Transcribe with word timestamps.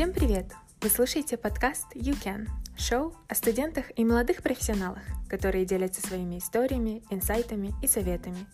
Всем 0.00 0.14
привет! 0.14 0.46
Вы 0.80 0.88
слушаете 0.88 1.36
подкаст 1.36 1.94
You 1.94 2.16
Can, 2.24 2.48
шоу 2.74 3.12
о 3.28 3.34
студентах 3.34 3.84
и 3.98 4.02
молодых 4.02 4.42
профессионалах, 4.42 5.02
которые 5.28 5.66
делятся 5.66 6.00
своими 6.00 6.38
историями, 6.38 7.02
инсайтами 7.10 7.74
и 7.82 7.86
советами. 7.86 8.46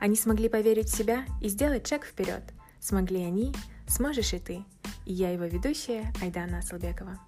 Они 0.00 0.16
смогли 0.16 0.48
поверить 0.48 0.88
в 0.88 0.96
себя 0.96 1.24
и 1.40 1.48
сделать 1.50 1.86
шаг 1.86 2.04
вперед. 2.04 2.42
Смогли 2.80 3.22
они, 3.22 3.54
сможешь 3.86 4.32
и 4.32 4.40
ты. 4.40 4.64
И 5.06 5.12
я 5.12 5.30
его 5.30 5.44
ведущая 5.44 6.12
Айдана 6.20 6.58
Асалбекова. 6.58 7.20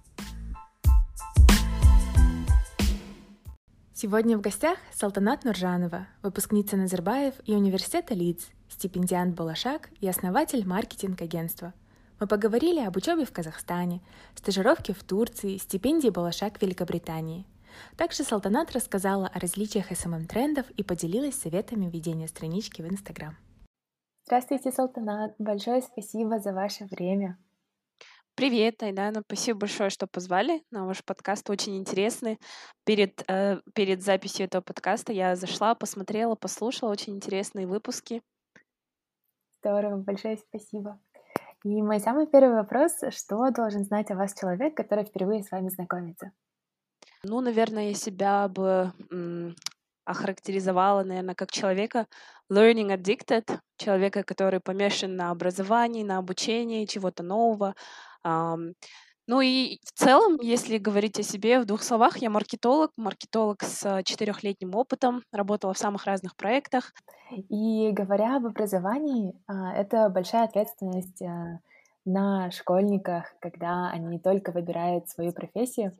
Сегодня 3.93 4.37
в 4.37 4.41
гостях 4.41 4.79
Салтанат 4.93 5.45
Нуржанова, 5.45 6.07
выпускница 6.21 6.75
Назарбаев 6.75 7.35
и 7.45 7.53
университета 7.53 8.15
Лидс, 8.15 8.47
стипендиант 8.67 9.33
Балашак 9.33 9.91
и 10.01 10.09
основатель 10.09 10.67
маркетинг-агентства. 10.67 11.73
Мы 12.21 12.27
поговорили 12.27 12.81
об 12.81 12.95
учебе 12.97 13.25
в 13.25 13.33
Казахстане, 13.33 13.99
стажировке 14.35 14.93
в 14.93 15.03
Турции, 15.03 15.57
стипендии 15.57 16.09
Балашак 16.09 16.59
в 16.59 16.61
Великобритании. 16.61 17.47
Также 17.97 18.23
Салтанат 18.23 18.71
рассказала 18.73 19.25
о 19.25 19.39
различиях 19.39 19.91
SMM-трендов 19.91 20.69
и 20.77 20.83
поделилась 20.83 21.33
советами 21.33 21.89
ведения 21.89 22.27
странички 22.27 22.83
в 22.83 22.87
Инстаграм. 22.87 23.35
Здравствуйте, 24.25 24.71
Салтанат. 24.71 25.33
Большое 25.39 25.81
спасибо 25.81 26.37
за 26.37 26.53
ваше 26.53 26.85
время. 26.85 27.39
Привет, 28.35 28.83
Айдана. 28.83 29.23
Спасибо 29.25 29.61
большое, 29.61 29.89
что 29.89 30.05
позвали 30.05 30.63
на 30.69 30.85
ваш 30.85 31.03
подкаст. 31.03 31.49
Очень 31.49 31.79
интересный. 31.79 32.37
Перед, 32.83 33.23
э, 33.27 33.61
перед 33.73 34.03
записью 34.03 34.45
этого 34.45 34.61
подкаста 34.61 35.11
я 35.11 35.35
зашла, 35.35 35.73
посмотрела, 35.73 36.35
послушала. 36.35 36.91
Очень 36.91 37.15
интересные 37.15 37.65
выпуски. 37.65 38.21
Здорово, 39.57 39.97
большое 39.97 40.37
спасибо. 40.37 40.99
И 41.63 41.81
мой 41.81 41.99
самый 41.99 42.25
первый 42.25 42.55
вопрос, 42.55 42.93
что 43.09 43.51
должен 43.51 43.83
знать 43.83 44.09
о 44.09 44.15
вас 44.15 44.33
человек, 44.33 44.75
который 44.75 45.05
впервые 45.05 45.43
с 45.43 45.51
вами 45.51 45.69
знакомится? 45.69 46.31
Ну, 47.23 47.39
наверное, 47.41 47.89
я 47.89 47.93
себя 47.93 48.47
бы 48.47 48.91
охарактеризовала, 50.05 51.03
наверное, 51.03 51.35
как 51.35 51.51
человека 51.51 52.07
learning 52.51 52.97
addicted, 52.97 53.59
человека, 53.77 54.23
который 54.23 54.59
помешан 54.59 55.15
на 55.15 55.29
образовании, 55.29 56.03
на 56.03 56.17
обучении 56.17 56.85
чего-то 56.85 57.21
нового, 57.21 57.75
ну 59.31 59.39
и 59.39 59.79
в 59.85 59.93
целом, 59.93 60.39
если 60.41 60.77
говорить 60.77 61.17
о 61.17 61.23
себе 61.23 61.61
в 61.61 61.65
двух 61.65 61.83
словах, 61.83 62.17
я 62.17 62.29
маркетолог, 62.29 62.91
маркетолог 62.97 63.63
с 63.63 64.03
четырехлетним 64.03 64.75
опытом, 64.75 65.23
работала 65.31 65.73
в 65.73 65.77
самых 65.77 66.03
разных 66.03 66.35
проектах. 66.35 66.91
И 67.47 67.91
говоря 67.93 68.35
об 68.35 68.47
образовании, 68.47 69.33
а, 69.47 69.73
это 69.73 70.09
большая 70.09 70.43
ответственность 70.43 71.21
а, 71.21 71.59
на 72.03 72.51
школьниках, 72.51 73.33
когда 73.39 73.89
они 73.89 74.19
только 74.19 74.51
выбирают 74.51 75.07
свою 75.07 75.31
профессию. 75.31 75.93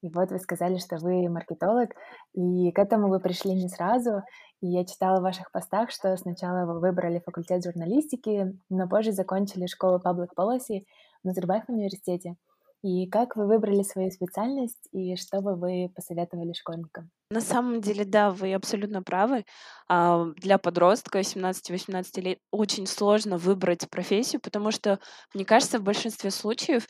И 0.00 0.08
вот 0.08 0.30
вы 0.30 0.38
сказали, 0.38 0.78
что 0.78 0.96
вы 0.96 1.28
маркетолог, 1.28 1.90
и 2.32 2.72
к 2.72 2.78
этому 2.78 3.08
вы 3.08 3.20
пришли 3.20 3.52
не 3.52 3.68
сразу. 3.68 4.22
И 4.62 4.66
я 4.66 4.86
читала 4.86 5.20
в 5.20 5.24
ваших 5.24 5.52
постах, 5.52 5.90
что 5.90 6.16
сначала 6.16 6.64
вы 6.64 6.80
выбрали 6.80 7.22
факультет 7.22 7.62
журналистики, 7.62 8.58
но 8.70 8.88
позже 8.88 9.12
закончили 9.12 9.66
школу 9.66 10.00
Public 10.02 10.28
Policy 10.34 10.86
в 11.22 11.26
Назарбаев 11.26 11.64
университете. 11.68 12.36
И 12.82 13.08
как 13.08 13.36
вы 13.36 13.46
выбрали 13.46 13.82
свою 13.82 14.10
специальность 14.10 14.88
и 14.92 15.16
что 15.16 15.40
бы 15.40 15.56
вы 15.56 15.90
посоветовали 15.94 16.52
школьникам? 16.52 17.10
На 17.30 17.42
самом 17.42 17.82
деле, 17.82 18.06
да, 18.06 18.30
вы 18.30 18.54
абсолютно 18.54 19.02
правы. 19.02 19.44
А, 19.86 20.24
для 20.36 20.56
подростка 20.56 21.22
17-18 21.22 22.22
лет 22.22 22.38
очень 22.50 22.86
сложно 22.86 23.36
выбрать 23.36 23.88
профессию, 23.90 24.40
потому 24.40 24.70
что, 24.70 24.98
мне 25.34 25.44
кажется, 25.44 25.78
в 25.78 25.82
большинстве 25.82 26.30
случаев 26.30 26.86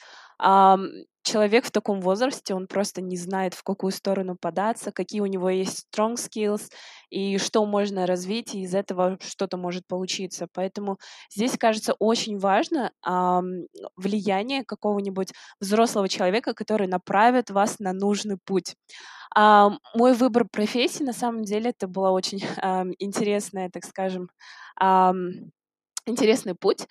человек 1.29 1.67
в 1.67 1.71
таком 1.71 2.01
возрасте, 2.01 2.55
он 2.55 2.67
просто 2.67 3.01
не 3.03 3.17
знает, 3.17 3.55
в 3.55 3.63
какую 3.63 3.93
сторону 3.93 4.37
податься, 4.41 4.93
какие 4.93 5.21
у 5.21 5.27
него 5.27 5.51
есть 5.51 5.87
strong 5.95 6.15
skills, 6.15 6.71
и 7.11 7.39
что 7.39 7.65
можно 7.67 8.07
развить, 8.07 8.55
и 8.55 8.63
из 8.63 8.75
этого 8.75 9.19
что-то 9.21 9.57
может 9.57 9.87
получиться. 9.87 10.49
Поэтому 10.53 10.99
здесь, 11.31 11.57
кажется, 11.59 11.95
очень 11.99 12.39
важно 12.39 12.93
а, 13.05 13.43
влияние 13.97 14.65
какого-нибудь 14.65 15.33
взрослого 15.61 16.09
человека, 16.09 16.55
который 16.55 16.87
направит 16.87 17.51
вас 17.51 17.79
на 17.79 17.93
нужный 17.93 18.39
путь. 18.45 18.75
А, 19.35 19.71
мой 19.95 20.15
выбор 20.15 20.47
профессии, 20.51 21.03
на 21.03 21.13
самом 21.13 21.45
деле, 21.45 21.71
это 21.71 21.87
была 21.89 22.13
очень 22.13 22.41
а, 22.63 22.85
интересная, 22.99 23.71
так 23.71 23.85
скажем, 23.85 24.31
а, 24.81 25.13
интересный 26.09 26.55
путь. 26.55 26.87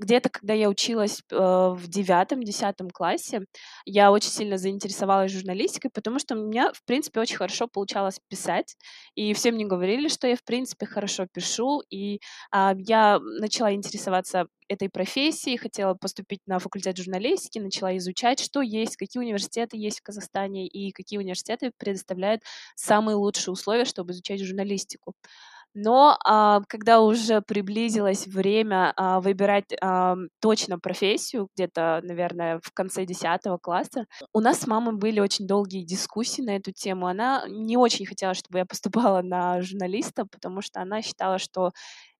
Где-то, 0.00 0.28
когда 0.30 0.54
я 0.54 0.68
училась 0.68 1.22
э, 1.30 1.36
в 1.36 1.88
девятом-десятом 1.88 2.90
классе, 2.90 3.42
я 3.84 4.12
очень 4.12 4.30
сильно 4.30 4.56
заинтересовалась 4.56 5.32
журналистикой, 5.32 5.90
потому 5.92 6.20
что 6.20 6.36
у 6.36 6.46
меня, 6.46 6.72
в 6.72 6.84
принципе, 6.84 7.20
очень 7.20 7.36
хорошо 7.36 7.66
получалось 7.66 8.20
писать, 8.28 8.76
и 9.16 9.34
все 9.34 9.50
мне 9.50 9.64
говорили, 9.66 10.08
что 10.08 10.28
я, 10.28 10.36
в 10.36 10.44
принципе, 10.44 10.86
хорошо 10.86 11.26
пишу, 11.32 11.82
и 11.90 12.20
я 12.52 13.18
начала 13.40 13.72
интересоваться 13.72 14.46
этой 14.68 14.88
профессией, 14.88 15.56
хотела 15.56 15.94
поступить 15.94 16.40
на 16.46 16.58
факультет 16.58 16.96
журналистики, 16.96 17.58
начала 17.58 17.96
изучать, 17.96 18.38
что 18.38 18.60
есть, 18.60 18.96
какие 18.96 19.20
университеты 19.20 19.76
есть 19.76 20.00
в 20.00 20.02
Казахстане 20.02 20.66
и 20.66 20.92
какие 20.92 21.18
университеты 21.18 21.72
предоставляют 21.76 22.42
самые 22.76 23.16
лучшие 23.16 23.52
условия, 23.52 23.84
чтобы 23.84 24.12
изучать 24.12 24.40
журналистику. 24.44 25.14
Но 25.80 26.18
а, 26.24 26.60
когда 26.66 27.00
уже 27.00 27.40
приблизилось 27.40 28.26
время 28.26 28.92
а, 28.96 29.20
выбирать 29.20 29.66
а, 29.80 30.16
точно 30.40 30.80
профессию, 30.80 31.48
где-то, 31.54 32.00
наверное, 32.02 32.58
в 32.64 32.72
конце 32.72 33.04
10 33.04 33.58
класса, 33.62 34.06
у 34.32 34.40
нас 34.40 34.58
с 34.60 34.66
мамой 34.66 34.96
были 34.96 35.20
очень 35.20 35.46
долгие 35.46 35.84
дискуссии 35.84 36.42
на 36.42 36.56
эту 36.56 36.72
тему. 36.72 37.06
Она 37.06 37.44
не 37.48 37.76
очень 37.76 38.06
хотела, 38.06 38.34
чтобы 38.34 38.58
я 38.58 38.66
поступала 38.66 39.22
на 39.22 39.62
журналиста, 39.62 40.26
потому 40.26 40.62
что 40.62 40.80
она 40.80 41.00
считала, 41.00 41.38
что 41.38 41.70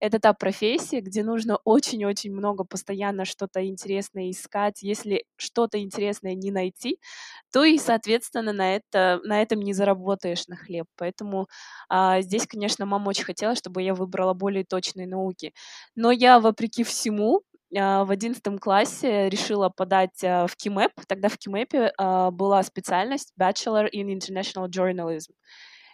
это 0.00 0.20
та 0.20 0.32
профессия, 0.32 1.00
где 1.00 1.24
нужно 1.24 1.58
очень-очень 1.64 2.32
много 2.32 2.62
постоянно 2.64 3.24
что-то 3.24 3.66
интересное 3.66 4.30
искать. 4.30 4.82
Если 4.82 5.24
что-то 5.36 5.80
интересное 5.82 6.34
не 6.36 6.52
найти, 6.52 7.00
то 7.52 7.64
и, 7.64 7.78
соответственно, 7.78 8.52
на, 8.52 8.76
это, 8.76 9.20
на 9.24 9.42
этом 9.42 9.60
не 9.60 9.72
заработаешь 9.72 10.46
на 10.48 10.56
хлеб. 10.56 10.86
Поэтому 10.96 11.48
а, 11.88 12.20
здесь, 12.20 12.46
конечно, 12.46 12.86
мама 12.86 13.08
очень 13.08 13.24
хотела, 13.24 13.47
чтобы 13.54 13.82
я 13.82 13.94
выбрала 13.94 14.34
более 14.34 14.64
точные 14.64 15.06
науки. 15.06 15.52
Но 15.94 16.10
я, 16.10 16.40
вопреки 16.40 16.84
всему, 16.84 17.42
а, 17.76 18.04
в 18.04 18.10
одиннадцатом 18.10 18.58
классе 18.58 19.28
решила 19.28 19.68
подать 19.68 20.22
а, 20.24 20.46
в 20.46 20.56
КИМЭП. 20.56 20.92
Тогда 21.06 21.28
в 21.28 21.36
КИМЭПе 21.38 21.92
а, 21.98 22.30
была 22.30 22.62
специальность 22.62 23.32
Bachelor 23.38 23.88
in 23.92 24.12
International 24.12 24.68
Journalism. 24.68 25.32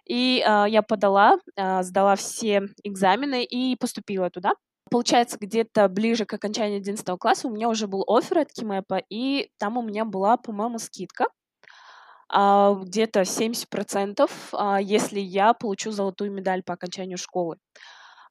И 0.06 0.44
я 0.44 0.82
подала, 0.86 1.38
сдала 1.56 2.14
все 2.16 2.68
экзамены 2.82 3.42
и 3.42 3.74
поступила 3.74 4.28
туда. 4.28 4.52
Получается, 4.90 5.38
где-то 5.40 5.88
ближе 5.88 6.26
к 6.26 6.34
окончанию 6.34 6.76
11 6.76 7.18
класса 7.18 7.48
у 7.48 7.50
меня 7.50 7.70
уже 7.70 7.86
был 7.86 8.04
офер 8.06 8.40
от 8.40 8.52
Кимэпа, 8.52 9.02
и 9.08 9.48
там 9.58 9.78
у 9.78 9.82
меня 9.82 10.04
была, 10.04 10.36
по-моему, 10.36 10.78
скидка 10.78 11.28
где-то 12.30 13.24
70%, 13.24 14.30
э, 14.52 14.78
если 14.82 15.20
я 15.20 15.52
получу 15.54 15.90
золотую 15.90 16.32
медаль 16.32 16.62
по 16.62 16.74
окончанию 16.74 17.18
школы. 17.18 17.56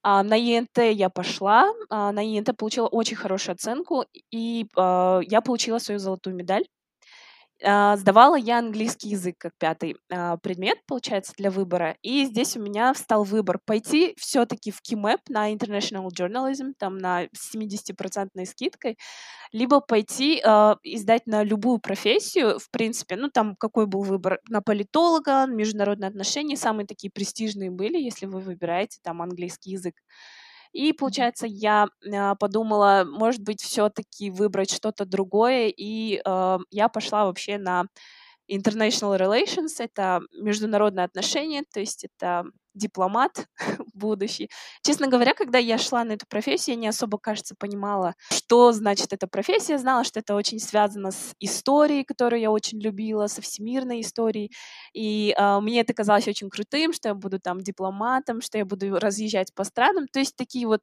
А 0.04 0.24
на 0.24 0.36
ЕНТ 0.36 0.78
я 0.80 1.09
пошла, 1.09 1.72
а 1.90 2.12
на 2.12 2.22
ЕНТ 2.22 2.58
получила 2.58 2.88
очень 2.88 3.16
хорошую 3.18 3.54
оценку, 3.54 4.06
и 4.31 4.68
я 4.76 5.42
получила 5.46 5.80
свою 5.80 6.00
золотую 6.00 6.36
медаль. 6.36 6.66
А, 7.66 7.96
сдавала 7.96 8.35
я 8.35 8.59
английский 8.59 9.09
язык 9.09 9.35
как 9.38 9.53
пятый 9.57 9.96
а, 10.12 10.38
предмет, 10.38 10.79
получается, 10.85 11.34
для 11.38 11.50
выбора. 11.50 11.96
И 12.01 12.25
здесь 12.25 12.57
у 12.57 12.62
меня 12.62 12.94
встал 12.94 13.24
выбор 13.24 13.59
пойти 13.66 14.16
все-таки 14.18 14.72
в 14.72 14.81
КИМЭП 14.81 15.22
на 15.29 15.53
International 15.53 16.07
Journalism, 16.10 16.74
там 16.77 16.98
на 16.98 17.27
70% 17.33 18.45
скидкой, 18.45 18.98
либо 19.54 19.80
пойти 19.81 20.42
э, 20.44 20.75
издать 20.83 21.27
на 21.27 21.44
любую 21.44 21.80
профессию, 21.80 22.60
в 22.60 22.69
принципе, 22.71 23.15
ну 23.15 23.30
там 23.30 23.56
какой 23.56 23.88
был 23.88 24.04
выбор, 24.04 24.39
на 24.50 24.62
политолога, 24.62 25.45
международные 25.48 26.10
отношения, 26.10 26.57
самые 26.57 26.88
такие 26.88 27.12
престижные 27.12 27.71
были, 27.71 27.98
если 27.98 28.25
вы 28.25 28.39
выбираете 28.42 29.00
там 29.04 29.21
английский 29.21 29.71
язык. 29.71 29.95
И, 30.74 30.92
получается, 30.94 31.48
я 31.48 31.88
а, 32.14 32.36
подумала, 32.36 33.06
может 33.08 33.42
быть, 33.42 33.62
все-таки 33.62 34.30
выбрать 34.31 34.72
что-то 34.72 35.06
другое, 35.06 35.68
и 35.75 36.22
э, 36.25 36.58
я 36.72 36.90
пошла 36.90 37.25
вообще 37.25 37.58
на 37.58 37.86
International 38.52 39.18
Relations, 39.18 39.75
это 39.80 40.22
международные 40.34 41.06
отношения, 41.06 41.64
то 41.74 41.80
есть 41.80 42.06
это 42.06 42.46
дипломат, 42.74 43.48
будущий. 43.94 44.50
Честно 44.81 45.07
говоря, 45.07 45.34
когда 45.34 45.57
я 45.57 45.78
шла 45.78 46.04
на 46.04 46.13
эту 46.13 46.25
профессию, 46.28 46.75
я 46.75 46.81
не 46.81 46.88
особо, 46.88 47.18
кажется, 47.18 47.56
понимала, 47.57 48.16
что 48.31 48.72
значит 48.72 49.13
эта 49.13 49.28
профессия. 49.28 49.78
Знала, 49.78 50.04
что 50.04 50.19
это 50.19 50.36
очень 50.36 50.60
связано 50.60 51.12
с 51.12 51.34
историей, 51.40 52.04
которую 52.04 52.42
я 52.42 52.51
очень 52.51 52.80
любила, 52.80 53.28
со 53.28 53.42
всемирной 53.42 54.01
историей. 54.01 54.51
И 54.94 55.36
э, 55.38 55.60
мне 55.60 55.81
это 55.81 55.94
казалось 55.94 56.28
очень 56.28 56.50
крутым, 56.50 56.94
что 56.94 57.10
я 57.10 57.16
буду 57.16 57.40
там 57.40 57.62
дипломатом, 57.62 58.42
что 58.42 58.57
я 58.57 58.66
буду 58.66 59.00
разъезжать 59.00 59.54
по 59.54 59.63
странам. 59.63 60.07
То 60.07 60.19
есть 60.19 60.36
такие 60.36 60.68
вот, 60.68 60.81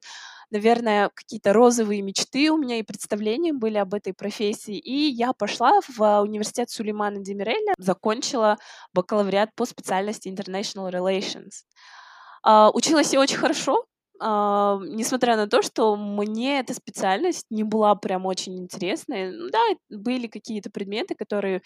наверное, 0.49 1.09
какие-то 1.13 1.53
розовые 1.53 2.01
мечты 2.01 2.51
у 2.51 2.57
меня 2.57 2.77
и 2.79 2.83
представления 2.83 3.53
были 3.53 3.77
об 3.77 3.93
этой 3.93 4.13
профессии. 4.13 4.77
И 4.77 5.09
я 5.09 5.33
пошла 5.33 5.79
в 5.87 6.21
университет 6.21 6.69
Сулеймана 6.69 7.19
Демиреля, 7.19 7.73
закончила 7.77 8.57
бакалавриат 8.93 9.55
по 9.55 9.65
специальности 9.65 10.27
International 10.29 10.91
Relations. 10.91 11.63
Uh, 12.45 12.71
училась 12.73 13.13
я 13.13 13.19
очень 13.19 13.37
хорошо, 13.37 13.85
Uh, 14.23 14.79
несмотря 14.85 15.35
на 15.35 15.47
то, 15.47 15.63
что 15.63 15.95
мне 15.95 16.59
эта 16.59 16.75
специальность 16.75 17.47
не 17.49 17.63
была 17.63 17.95
прям 17.95 18.27
очень 18.27 18.55
интересной. 18.59 19.49
Да, 19.49 19.57
были 19.89 20.27
какие-то 20.27 20.69
предметы, 20.69 21.15
которые 21.15 21.63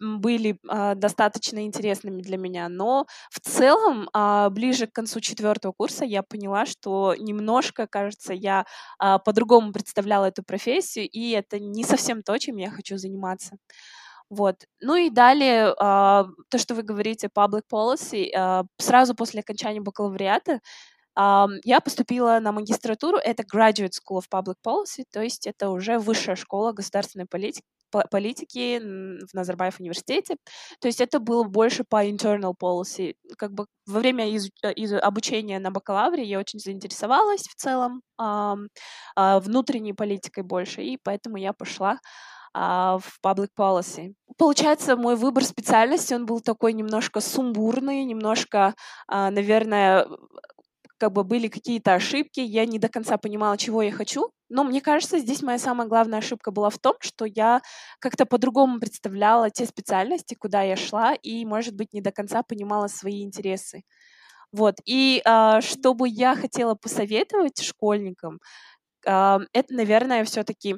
были 0.00 0.58
э, 0.68 0.94
достаточно 0.94 1.64
интересными 1.64 2.22
для 2.22 2.38
меня, 2.38 2.68
но 2.68 3.06
в 3.30 3.40
целом 3.40 4.08
э, 4.14 4.48
ближе 4.50 4.86
к 4.86 4.92
концу 4.92 5.20
четвертого 5.20 5.72
курса 5.72 6.04
я 6.04 6.22
поняла, 6.22 6.66
что 6.66 7.14
немножко, 7.18 7.86
кажется, 7.86 8.32
я 8.32 8.64
э, 9.02 9.18
по-другому 9.24 9.72
представляла 9.72 10.26
эту 10.26 10.42
профессию, 10.42 11.08
и 11.08 11.30
это 11.30 11.60
не 11.60 11.84
совсем 11.84 12.22
то, 12.22 12.38
чем 12.38 12.56
я 12.56 12.70
хочу 12.70 12.96
заниматься. 12.96 13.56
Вот. 14.30 14.56
Ну 14.80 14.94
и 14.96 15.10
далее, 15.10 15.70
э, 15.70 15.74
то, 16.50 16.58
что 16.58 16.74
вы 16.74 16.82
говорите, 16.82 17.28
public 17.36 17.62
policy, 17.72 18.28
э, 18.32 18.62
сразу 18.78 19.14
после 19.14 19.40
окончания 19.40 19.80
бакалавриата 19.80 20.60
э, 21.18 21.46
я 21.64 21.80
поступила 21.80 22.38
на 22.40 22.52
магистратуру, 22.52 23.18
это 23.18 23.42
Graduate 23.42 23.90
School 23.90 24.20
of 24.20 24.24
Public 24.32 24.56
Policy, 24.66 25.04
то 25.12 25.22
есть 25.22 25.46
это 25.48 25.70
уже 25.70 25.98
высшая 25.98 26.36
школа 26.36 26.72
государственной 26.72 27.26
политики, 27.26 27.64
политики 28.10 28.78
в 28.78 29.34
Назарбаев 29.34 29.80
университете. 29.80 30.36
То 30.80 30.88
есть 30.88 31.00
это 31.00 31.18
было 31.18 31.44
больше 31.44 31.84
по 31.88 32.06
internal 32.06 32.54
policy. 32.60 33.14
Как 33.36 33.52
бы 33.52 33.66
во 33.86 33.98
время 34.00 34.30
из, 34.30 34.48
э, 34.62 34.72
из 34.74 34.92
обучения 34.92 35.58
на 35.58 35.70
бакалавре 35.70 36.24
я 36.24 36.38
очень 36.38 36.60
заинтересовалась 36.60 37.42
в 37.42 37.54
целом 37.56 38.02
э, 38.20 38.54
э, 39.16 39.40
внутренней 39.40 39.92
политикой 39.94 40.44
больше, 40.44 40.82
и 40.82 40.98
поэтому 41.02 41.36
я 41.36 41.52
пошла 41.52 41.98
Uh, 42.56 42.98
в 42.98 43.20
public 43.24 43.50
policy. 43.56 44.14
Получается, 44.36 44.96
мой 44.96 45.14
выбор 45.14 45.44
специальности, 45.44 46.14
он 46.14 46.26
был 46.26 46.40
такой 46.40 46.72
немножко 46.72 47.20
сумбурный, 47.20 48.02
немножко, 48.04 48.74
uh, 49.08 49.30
наверное, 49.30 50.04
как 51.00 51.12
бы 51.12 51.24
были 51.24 51.48
какие-то 51.48 51.94
ошибки, 51.94 52.40
я 52.40 52.66
не 52.66 52.78
до 52.78 52.88
конца 52.88 53.16
понимала, 53.16 53.56
чего 53.56 53.82
я 53.82 53.90
хочу. 53.90 54.30
Но 54.50 54.64
мне 54.64 54.80
кажется, 54.80 55.18
здесь 55.18 55.42
моя 55.42 55.58
самая 55.58 55.88
главная 55.88 56.18
ошибка 56.18 56.50
была 56.50 56.68
в 56.70 56.78
том, 56.78 56.94
что 57.00 57.24
я 57.24 57.62
как-то 58.00 58.26
по-другому 58.26 58.80
представляла 58.80 59.48
те 59.50 59.64
специальности, 59.64 60.34
куда 60.34 60.62
я 60.62 60.76
шла, 60.76 61.14
и, 61.14 61.44
может 61.46 61.74
быть, 61.74 61.92
не 61.92 62.02
до 62.02 62.12
конца 62.12 62.42
понимала 62.42 62.88
свои 62.88 63.22
интересы. 63.22 63.82
Вот. 64.52 64.76
И 64.84 65.22
э, 65.24 65.60
что 65.62 65.94
бы 65.94 66.08
я 66.08 66.34
хотела 66.36 66.74
посоветовать 66.74 67.62
школьникам, 67.62 68.40
э, 69.06 69.38
это, 69.52 69.74
наверное, 69.74 70.24
все-таки, 70.24 70.76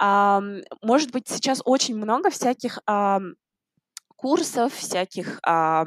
может 0.00 1.10
быть, 1.12 1.28
сейчас 1.28 1.60
очень 1.64 1.96
много 1.96 2.30
всяких 2.30 2.80
курсов, 4.18 4.74
всяких 4.74 5.38
а, 5.46 5.84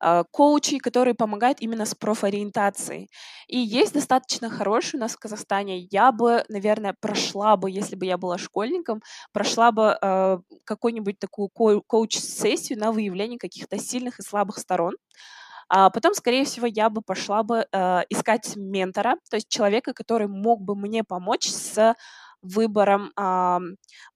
а, 0.00 0.22
коучей, 0.30 0.78
которые 0.78 1.14
помогают 1.14 1.60
именно 1.60 1.84
с 1.84 1.94
профориентацией. 1.94 3.10
И 3.48 3.58
есть 3.58 3.92
достаточно 3.92 4.48
хороший 4.48 4.96
у 4.96 5.00
нас 5.00 5.14
в 5.14 5.18
Казахстане. 5.18 5.80
Я 5.90 6.12
бы, 6.12 6.44
наверное, 6.48 6.94
прошла 7.00 7.56
бы, 7.56 7.68
если 7.70 7.96
бы 7.96 8.06
я 8.06 8.16
была 8.16 8.38
школьником, 8.38 9.02
прошла 9.32 9.72
бы 9.72 9.98
а, 10.00 10.38
какую-нибудь 10.64 11.18
такую 11.18 11.48
ко- 11.48 11.80
коуч-сессию 11.80 12.78
на 12.78 12.92
выявление 12.92 13.38
каких-то 13.38 13.76
сильных 13.78 14.20
и 14.20 14.22
слабых 14.22 14.58
сторон. 14.58 14.94
А 15.68 15.90
потом, 15.90 16.14
скорее 16.14 16.44
всего, 16.44 16.66
я 16.66 16.90
бы 16.90 17.00
пошла 17.00 17.42
бы 17.42 17.66
э, 17.72 18.02
искать 18.10 18.54
ментора, 18.56 19.16
то 19.30 19.36
есть 19.36 19.48
человека, 19.48 19.94
который 19.94 20.28
мог 20.28 20.60
бы 20.60 20.76
мне 20.76 21.04
помочь 21.04 21.48
с 21.48 21.94
выбором 22.44 23.12
а, 23.16 23.60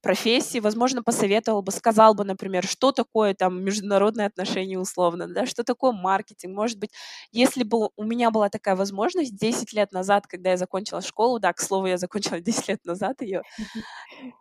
профессии, 0.01 0.59
возможно, 0.59 1.03
посоветовал 1.03 1.61
бы, 1.61 1.71
сказал 1.71 2.13
бы, 2.13 2.23
например, 2.23 2.65
что 2.65 2.91
такое 2.91 3.33
там 3.33 3.63
международные 3.63 4.27
отношения 4.27 4.79
условно, 4.79 5.27
да, 5.27 5.45
что 5.45 5.63
такое 5.63 5.91
маркетинг. 5.91 6.55
Может 6.55 6.79
быть, 6.79 6.91
если 7.31 7.63
бы 7.63 7.89
у 7.95 8.03
меня 8.03 8.31
была 8.31 8.49
такая 8.49 8.75
возможность 8.75 9.35
10 9.37 9.73
лет 9.73 9.91
назад, 9.91 10.27
когда 10.27 10.51
я 10.51 10.57
закончила 10.57 11.01
школу, 11.01 11.39
да, 11.39 11.53
к 11.53 11.59
слову, 11.59 11.87
я 11.87 11.97
закончила 11.97 12.39
10 12.41 12.67
лет 12.69 12.85
назад 12.85 13.21
ее, 13.21 13.41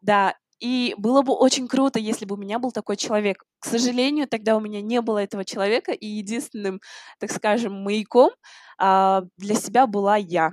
да, 0.03 0.35
и 0.61 0.95
было 0.99 1.23
бы 1.23 1.35
очень 1.35 1.69
круто, 1.69 1.99
если 2.01 2.25
бы 2.25 2.35
у 2.35 2.39
меня 2.39 2.59
был 2.59 2.73
такой 2.73 2.97
человек. 2.97 3.45
К 3.61 3.67
сожалению, 3.67 4.27
тогда 4.29 4.57
у 4.57 4.61
меня 4.61 4.81
не 4.83 5.01
было 5.01 5.19
этого 5.19 5.45
человека, 5.45 5.93
и 5.93 6.07
единственным, 6.07 6.81
так 7.21 7.31
скажем, 7.31 7.75
маяком 7.75 8.31
а, 8.79 9.23
для 9.37 9.55
себя 9.55 9.87
была 9.87 10.17
я 10.17 10.53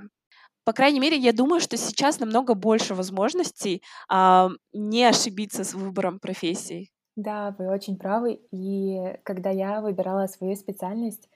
по 0.66 0.72
крайней 0.72 0.98
мере, 0.98 1.16
я 1.16 1.32
думаю, 1.32 1.60
что 1.60 1.76
сейчас 1.76 2.18
намного 2.18 2.54
больше 2.54 2.94
возможностей 2.94 3.82
а, 4.08 4.50
не 4.72 5.04
ошибиться 5.04 5.62
с 5.62 5.74
выбором 5.74 6.18
профессии. 6.18 6.90
Да, 7.14 7.54
вы 7.56 7.68
очень 7.68 7.96
правы. 7.96 8.40
И 8.50 9.16
когда 9.22 9.50
я 9.50 9.80
выбирала 9.80 10.26
свою 10.26 10.56
специальность, 10.56 11.30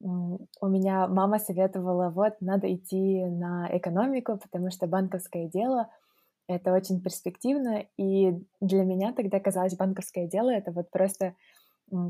у 0.00 0.66
меня 0.66 1.06
мама 1.08 1.38
советовала, 1.38 2.08
вот, 2.08 2.40
надо 2.40 2.74
идти 2.74 3.22
на 3.26 3.68
экономику, 3.70 4.38
потому 4.38 4.70
что 4.70 4.86
банковское 4.86 5.46
дело— 5.46 5.90
это 6.48 6.72
очень 6.72 7.02
перспективно. 7.02 7.84
И 7.98 8.32
для 8.62 8.84
меня 8.84 9.12
тогда 9.12 9.40
казалось, 9.40 9.76
банковское 9.76 10.26
дело— 10.26 10.48
это 10.50 10.72
вот 10.72 10.90
просто 10.90 11.34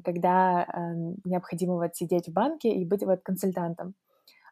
когда 0.05 0.63
э, 0.63 0.95
необходимо 1.25 1.75
вот 1.75 1.97
сидеть 1.97 2.29
в 2.29 2.33
банке 2.33 2.71
и 2.71 2.85
быть 2.85 3.03
вот 3.03 3.23
консультантом 3.25 3.95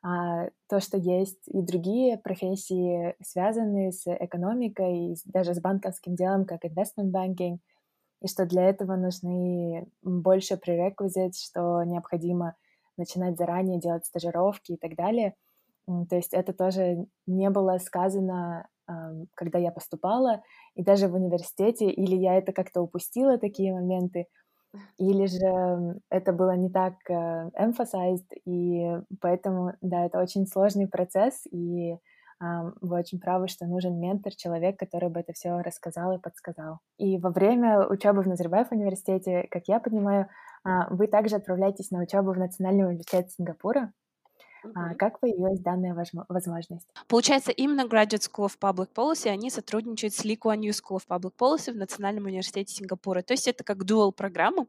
а, 0.02 0.48
то, 0.68 0.80
что 0.80 0.96
есть 0.96 1.46
и 1.46 1.60
другие 1.62 2.18
профессии, 2.18 3.14
связанные 3.22 3.92
с 3.92 4.06
экономикой, 4.06 5.16
даже 5.24 5.54
с 5.54 5.60
банковским 5.60 6.14
делом, 6.14 6.44
как 6.44 6.64
investment 6.64 7.12
banking, 7.12 7.58
и 8.20 8.28
что 8.28 8.46
для 8.46 8.64
этого 8.64 8.96
нужны 8.96 9.86
больше 10.02 10.54
prerequisites, 10.54 11.34
что 11.34 11.82
необходимо 11.84 12.56
начинать 12.96 13.36
заранее 13.36 13.78
делать 13.78 14.06
стажировки 14.06 14.72
и 14.72 14.76
так 14.76 14.96
далее. 14.96 15.34
То 15.86 16.16
есть 16.16 16.34
это 16.34 16.52
тоже 16.52 17.06
не 17.26 17.48
было 17.50 17.78
сказано, 17.78 18.68
когда 19.34 19.58
я 19.58 19.70
поступала, 19.70 20.42
и 20.74 20.82
даже 20.82 21.08
в 21.08 21.14
университете, 21.14 21.90
или 21.90 22.16
я 22.16 22.36
это 22.36 22.52
как-то 22.52 22.82
упустила, 22.82 23.38
такие 23.38 23.72
моменты, 23.72 24.26
или 24.98 25.26
же 25.26 26.00
это 26.10 26.32
было 26.32 26.56
не 26.56 26.70
так 26.70 26.94
э, 27.08 27.50
emphasized, 27.58 28.32
и 28.44 29.00
поэтому, 29.20 29.74
да, 29.80 30.06
это 30.06 30.20
очень 30.20 30.46
сложный 30.46 30.88
процесс, 30.88 31.46
и 31.50 31.96
вы 32.40 32.98
очень 32.98 33.18
правы, 33.18 33.48
что 33.48 33.66
нужен 33.66 33.98
ментор, 33.98 34.32
человек, 34.32 34.78
который 34.78 35.08
бы 35.08 35.18
это 35.20 35.32
все 35.32 35.58
рассказал 35.58 36.12
и 36.12 36.20
подсказал. 36.20 36.78
И 36.96 37.18
во 37.18 37.30
время 37.30 37.84
учебы 37.88 38.22
в 38.22 38.28
Назарбаев 38.28 38.70
университете, 38.70 39.48
как 39.50 39.64
я 39.66 39.80
понимаю, 39.80 40.28
uh, 40.64 40.86
вы 40.90 41.08
также 41.08 41.36
отправляетесь 41.36 41.90
на 41.90 42.00
учебу 42.00 42.32
в 42.32 42.38
Национальный 42.38 42.84
университет 42.84 43.32
Сингапура. 43.32 43.92
А 44.74 44.94
как 44.94 45.20
появилась 45.20 45.60
данная 45.60 45.94
возможность? 46.28 46.88
Получается, 47.06 47.52
именно 47.52 47.86
Graduate 47.86 48.28
School 48.28 48.46
of 48.46 48.58
Public 48.58 48.88
Policy, 48.94 49.28
они 49.28 49.50
сотрудничают 49.50 50.14
с 50.14 50.24
Lee 50.24 50.38
Kuan 50.38 50.60
Yew 50.60 50.70
School 50.70 50.98
of 50.98 51.06
Public 51.08 51.32
Policy 51.38 51.72
в 51.72 51.76
Национальном 51.76 52.26
университете 52.26 52.74
Сингапура. 52.74 53.22
То 53.22 53.34
есть 53.34 53.48
это 53.48 53.64
как 53.64 53.78
dual 53.84 54.12
программа. 54.12 54.66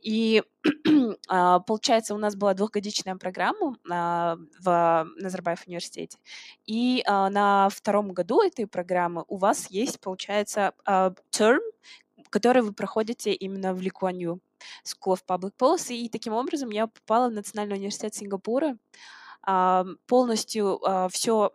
И 0.00 0.44
а, 1.28 1.58
получается, 1.60 2.14
у 2.14 2.18
нас 2.18 2.36
была 2.36 2.54
двухгодичная 2.54 3.16
программа 3.16 3.76
а, 3.90 4.38
в 4.60 5.08
Назарбаев 5.16 5.66
университете. 5.66 6.18
И 6.66 7.02
на 7.06 7.68
втором 7.70 8.12
году 8.12 8.42
этой 8.42 8.66
программы 8.66 9.24
у 9.26 9.36
вас 9.36 9.68
есть, 9.70 10.00
получается, 10.00 10.72
term, 10.86 11.60
который 12.30 12.62
вы 12.62 12.72
проходите 12.72 13.32
именно 13.32 13.74
в 13.74 13.80
Ли 13.80 13.90
Куан 13.90 14.16
Ю. 14.18 14.40
School 14.84 15.16
of 15.16 15.20
Public 15.26 15.52
Policy, 15.58 15.94
и 15.96 16.08
таким 16.08 16.32
образом 16.32 16.70
я 16.70 16.86
попала 16.86 17.28
в 17.28 17.32
Национальный 17.32 17.76
университет 17.76 18.14
Сингапура. 18.14 18.76
А, 19.42 19.84
полностью 20.06 20.80
а, 20.84 21.08
все 21.08 21.52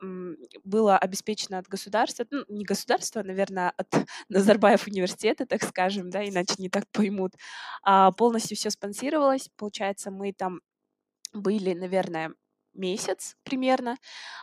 было 0.63 0.97
обеспечено 0.97 1.59
от 1.59 1.67
государства, 1.67 2.25
ну, 2.31 2.43
не 2.47 2.63
государства, 2.63 3.21
а, 3.21 3.23
наверное, 3.23 3.73
от 3.77 3.87
Назарбаев 4.29 4.87
университета, 4.87 5.45
так 5.45 5.63
скажем, 5.63 6.09
да, 6.09 6.27
иначе 6.27 6.55
не 6.57 6.69
так 6.69 6.85
поймут. 6.91 7.33
Полностью 8.17 8.57
все 8.57 8.69
спонсировалось, 8.69 9.49
получается, 9.57 10.11
мы 10.11 10.33
там 10.33 10.61
были, 11.33 11.73
наверное, 11.73 12.33
месяц 12.73 13.35
примерно, 13.43 13.97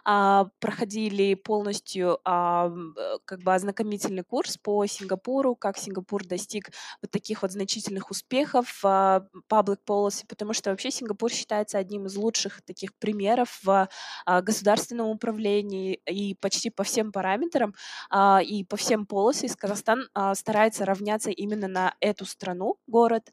а, 0.05 0.47
проходили 0.61 1.35
полностью 1.35 2.19
а, 2.25 2.69
э, 2.69 3.19
как 3.25 3.41
бы 3.41 3.55
ознакомительный 3.55 4.23
курс 4.23 4.57
по 4.57 4.87
Сингапуру, 4.87 5.55
как 5.55 5.77
Сингапур 5.77 6.25
достиг 6.25 6.71
вот 7.03 7.11
таких 7.11 7.43
вот 7.43 7.53
значительных 7.53 8.11
успехов 8.11 8.83
в 8.83 9.29
public 9.49 9.79
policy, 9.87 10.25
потому 10.29 10.53
что 10.53 10.71
вообще 10.71 10.91
Сингапур 10.91 11.31
считается 11.31 11.79
одним 11.79 12.07
из 12.07 12.17
лучших 12.17 12.63
таких 12.63 12.95
примеров 12.95 13.61
в 13.63 13.89
а, 14.27 14.43
государственном 14.43 15.09
управлении. 15.09 16.01
И 16.07 16.35
почти 16.35 16.71
по 16.71 16.85
всем 16.85 17.13
параметрам 17.13 17.75
и 18.45 18.65
по 18.69 18.77
всем 18.77 19.07
policies 19.09 19.57
Казахстан 19.57 20.09
старается 20.35 20.85
равняться 20.85 21.31
именно 21.31 21.69
на 21.69 21.95
эту 22.01 22.25
страну, 22.25 22.77
город, 22.87 23.31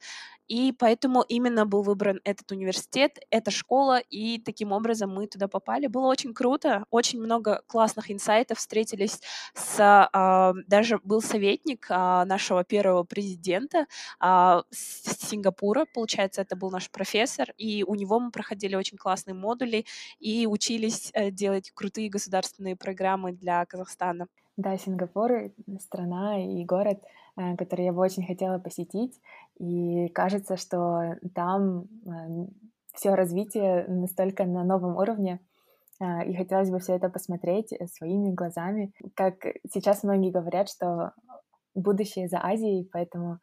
и 0.47 0.71
поэтому 0.71 1.23
именно 1.27 1.65
был 1.65 1.83
выбран 1.83 2.21
этот 2.23 2.51
университет, 2.51 3.19
эта 3.29 3.51
школа, 3.51 3.99
и 3.99 4.39
таким 4.39 4.71
образом 4.71 4.86
мы 5.07 5.27
туда 5.27 5.47
попали. 5.47 5.87
Было 5.87 6.07
очень 6.07 6.33
круто, 6.33 6.85
очень 6.89 7.19
много 7.19 7.61
классных 7.67 8.11
инсайтов, 8.11 8.57
встретились 8.57 9.21
с... 9.53 9.77
А, 9.79 10.53
даже 10.67 10.99
был 11.03 11.21
советник 11.21 11.87
а, 11.89 12.25
нашего 12.25 12.63
первого 12.63 13.03
президента 13.03 13.87
а, 14.19 14.63
с 14.71 15.27
Сингапура, 15.27 15.85
получается, 15.93 16.41
это 16.41 16.55
был 16.55 16.71
наш 16.71 16.89
профессор, 16.89 17.53
и 17.57 17.83
у 17.83 17.95
него 17.95 18.19
мы 18.19 18.31
проходили 18.31 18.75
очень 18.75 18.97
классные 18.97 19.33
модули 19.33 19.85
и 20.19 20.47
учились 20.47 21.11
э, 21.13 21.31
делать 21.31 21.71
крутые 21.71 22.09
государственные 22.09 22.75
программы 22.75 23.31
для 23.31 23.65
Казахстана. 23.65 24.27
Да, 24.57 24.75
Сингапур— 24.77 25.51
страна 25.79 26.43
и 26.43 26.65
город, 26.65 26.99
э, 27.37 27.55
который 27.57 27.85
я 27.85 27.93
бы 27.93 28.01
очень 28.01 28.25
хотела 28.25 28.57
посетить. 28.57 29.19
И 29.59 30.07
кажется, 30.09 30.57
что 30.57 31.15
там 31.35 31.87
э, 32.05 32.47
все 32.97 33.13
развитие 33.13 33.85
настолько 33.87 34.45
на 34.45 34.63
новом 34.63 34.97
уровне, 34.97 35.39
э, 36.01 36.25
и 36.25 36.35
хотелось 36.35 36.71
бы 36.71 36.79
все 36.79 36.95
это 36.95 37.09
посмотреть 37.09 37.73
своими 37.93 38.33
глазами. 38.33 38.91
Как 39.15 39.35
сейчас 39.71 40.03
многие 40.03 40.31
говорят, 40.31 40.67
что 40.67 41.13
будущее 41.75 42.27
за 42.27 42.43
Азией, 42.43 42.89
поэтому 42.91 43.33
а, 43.33 43.37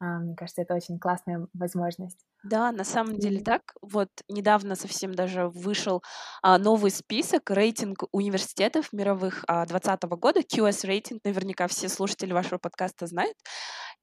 мне 0.00 0.36
кажется, 0.36 0.62
это 0.62 0.74
очень 0.74 0.98
классная 0.98 1.46
возможность. 1.54 2.18
Да, 2.42 2.70
на 2.70 2.84
самом 2.84 3.18
деле 3.18 3.40
так. 3.40 3.74
Вот 3.82 4.08
недавно 4.28 4.76
совсем 4.76 5.14
даже 5.14 5.48
вышел 5.48 6.02
а, 6.42 6.58
новый 6.58 6.90
список, 6.90 7.50
рейтинг 7.50 8.04
университетов 8.12 8.92
мировых 8.92 9.44
а, 9.48 9.66
2020 9.66 10.02
года, 10.20 10.40
QS 10.40 10.86
рейтинг, 10.86 11.20
наверняка 11.24 11.66
все 11.66 11.88
слушатели 11.88 12.32
вашего 12.32 12.58
подкаста 12.58 13.06
знают. 13.06 13.36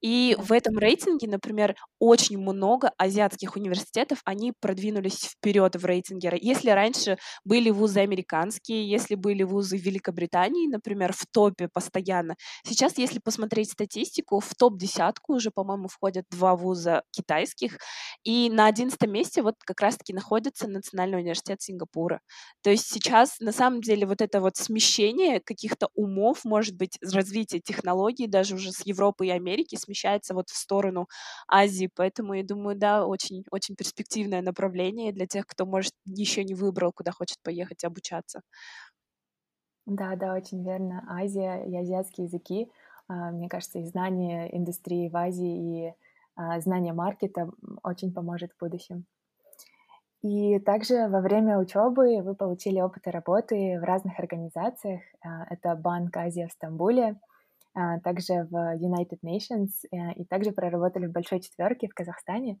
И 0.04 0.36
в 0.38 0.52
этом 0.52 0.76
рейтинге, 0.76 1.28
например, 1.28 1.76
очень 1.98 2.38
много 2.38 2.92
азиатских 2.98 3.56
университетов, 3.56 4.20
они 4.26 4.52
продвинулись 4.60 5.24
вперед 5.24 5.76
в 5.76 5.86
рейтинге. 5.86 6.36
Если 6.40 6.68
раньше 6.68 7.16
были 7.44 7.70
вузы 7.70 8.00
американские, 8.00 8.86
если 8.86 9.14
были 9.14 9.44
вузы 9.44 9.78
Великобритании, 9.78 10.68
например, 10.68 11.14
в 11.14 11.24
топе 11.32 11.68
постоянно, 11.72 12.36
сейчас, 12.64 12.98
если 12.98 13.18
посмотреть 13.18 13.72
статистику, 13.72 14.40
в 14.40 14.54
топ-десятку 14.54 15.36
уже, 15.36 15.50
по-моему, 15.50 15.83
входят 15.88 16.26
два 16.30 16.56
вуза 16.56 17.02
китайских, 17.10 17.78
и 18.24 18.50
на 18.50 18.66
одиннадцатом 18.66 19.12
месте 19.12 19.42
вот 19.42 19.54
как 19.64 19.80
раз-таки 19.80 20.12
находится 20.12 20.68
Национальный 20.68 21.18
университет 21.18 21.62
Сингапура. 21.62 22.20
То 22.62 22.70
есть 22.70 22.86
сейчас, 22.88 23.38
на 23.40 23.52
самом 23.52 23.80
деле, 23.80 24.06
вот 24.06 24.20
это 24.20 24.40
вот 24.40 24.56
смещение 24.56 25.40
каких-то 25.40 25.88
умов, 25.94 26.44
может 26.44 26.76
быть, 26.76 26.98
развитие 27.02 27.60
технологий 27.60 28.26
даже 28.26 28.54
уже 28.54 28.72
с 28.72 28.84
Европы 28.86 29.26
и 29.26 29.30
Америки 29.30 29.76
смещается 29.76 30.34
вот 30.34 30.48
в 30.50 30.56
сторону 30.56 31.08
Азии, 31.48 31.90
поэтому 31.94 32.34
я 32.34 32.44
думаю, 32.44 32.76
да, 32.76 33.06
очень, 33.06 33.44
очень 33.50 33.76
перспективное 33.76 34.42
направление 34.42 35.12
для 35.12 35.26
тех, 35.26 35.46
кто, 35.46 35.66
может, 35.66 35.92
еще 36.06 36.44
не 36.44 36.54
выбрал, 36.54 36.92
куда 36.92 37.12
хочет 37.12 37.38
поехать 37.42 37.84
обучаться. 37.84 38.40
Да, 39.86 40.16
да, 40.16 40.34
очень 40.34 40.64
верно. 40.64 41.04
Азия 41.08 41.62
и 41.66 41.76
азиатские 41.76 42.24
языки, 42.26 42.68
мне 43.08 43.48
кажется, 43.48 43.78
и 43.78 43.84
знание 43.84 44.56
индустрии 44.56 45.08
в 45.08 45.16
Азии, 45.16 45.88
и 45.88 45.94
а, 46.36 46.60
знание 46.60 46.92
маркета 46.92 47.50
очень 47.82 48.12
поможет 48.12 48.52
в 48.52 48.58
будущем. 48.58 49.06
И 50.22 50.58
также 50.58 51.06
во 51.08 51.20
время 51.20 51.58
учебы 51.58 52.22
вы 52.22 52.34
получили 52.34 52.80
опыт 52.80 53.06
работы 53.06 53.78
в 53.78 53.84
разных 53.84 54.18
организациях. 54.18 55.02
А, 55.22 55.44
это 55.50 55.76
Банк 55.76 56.16
Азия 56.16 56.48
в 56.48 56.52
Стамбуле, 56.52 57.20
а, 57.74 58.00
также 58.00 58.48
в 58.50 58.54
United 58.54 59.18
Nations, 59.22 59.68
э, 59.92 60.12
и 60.14 60.24
также 60.24 60.52
проработали 60.52 61.06
в 61.06 61.12
Большой 61.12 61.40
Четверке 61.40 61.88
в 61.88 61.94
Казахстане. 61.94 62.58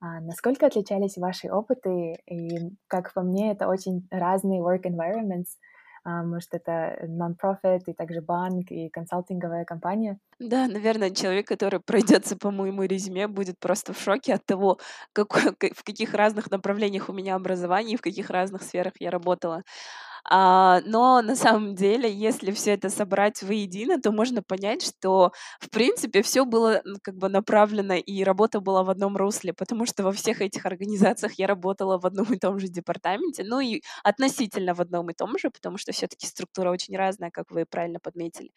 А, 0.00 0.20
насколько 0.20 0.66
отличались 0.66 1.18
ваши 1.18 1.48
опыты? 1.50 2.16
И, 2.26 2.70
как 2.86 3.12
по 3.12 3.20
мне, 3.20 3.52
это 3.52 3.68
очень 3.68 4.08
разные 4.10 4.62
work 4.62 4.84
environments. 4.84 5.58
А, 6.04 6.22
может, 6.24 6.52
это 6.54 6.98
non-profit, 7.06 7.82
и 7.86 7.92
также 7.94 8.20
банк, 8.20 8.70
и 8.70 8.88
консалтинговая 8.88 9.64
компания. 9.64 10.18
Да, 10.40 10.66
наверное, 10.66 11.10
человек, 11.10 11.46
который 11.46 11.78
пройдется 11.80 12.36
по 12.36 12.50
моему 12.50 12.82
резюме, 12.84 13.28
будет 13.28 13.60
просто 13.60 13.92
в 13.92 14.00
шоке 14.00 14.34
от 14.34 14.44
того, 14.44 14.78
какой, 15.12 15.42
в 15.74 15.84
каких 15.84 16.14
разных 16.14 16.50
направлениях 16.50 17.08
у 17.08 17.12
меня 17.12 17.36
образование 17.36 17.94
и 17.94 17.96
в 17.96 18.00
каких 18.02 18.28
разных 18.30 18.62
сферах 18.62 18.94
я 18.98 19.10
работала. 19.10 19.62
А, 20.24 20.80
но 20.86 21.20
на 21.22 21.34
самом 21.34 21.74
деле, 21.74 22.12
если 22.12 22.52
все 22.52 22.72
это 22.72 22.90
собрать 22.90 23.42
воедино, 23.42 24.00
то 24.00 24.12
можно 24.12 24.42
понять, 24.42 24.82
что 24.86 25.32
в 25.60 25.68
принципе 25.70 26.22
все 26.22 26.44
было 26.44 26.82
как 27.02 27.16
бы 27.16 27.28
направлено 27.28 27.94
и 27.94 28.22
работа 28.22 28.60
была 28.60 28.84
в 28.84 28.90
одном 28.90 29.16
русле, 29.16 29.52
потому 29.52 29.84
что 29.84 30.04
во 30.04 30.12
всех 30.12 30.40
этих 30.40 30.64
организациях 30.66 31.32
я 31.38 31.48
работала 31.48 31.98
в 31.98 32.06
одном 32.06 32.32
и 32.32 32.38
том 32.38 32.58
же 32.60 32.68
департаменте, 32.68 33.42
ну 33.44 33.58
и 33.60 33.82
относительно 34.04 34.74
в 34.74 34.80
одном 34.80 35.10
и 35.10 35.14
том 35.14 35.36
же, 35.38 35.50
потому 35.50 35.76
что 35.76 35.90
все-таки 35.92 36.26
структура 36.26 36.70
очень 36.70 36.96
разная, 36.96 37.30
как 37.30 37.50
вы 37.50 37.66
правильно 37.66 37.98
подметили. 38.00 38.52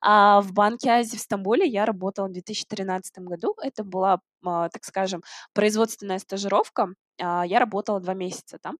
А 0.00 0.40
в 0.40 0.52
Банке 0.52 0.90
Азии 0.90 1.16
в 1.16 1.20
Стамбуле 1.20 1.66
я 1.66 1.84
работала 1.86 2.28
в 2.28 2.32
2013 2.32 3.24
году. 3.24 3.54
Это 3.62 3.84
была, 3.84 4.20
так 4.42 4.84
скажем, 4.84 5.22
производственная 5.54 6.18
стажировка. 6.18 6.88
А, 7.20 7.44
я 7.44 7.58
работала 7.58 8.00
два 8.00 8.14
месяца 8.14 8.58
там. 8.60 8.76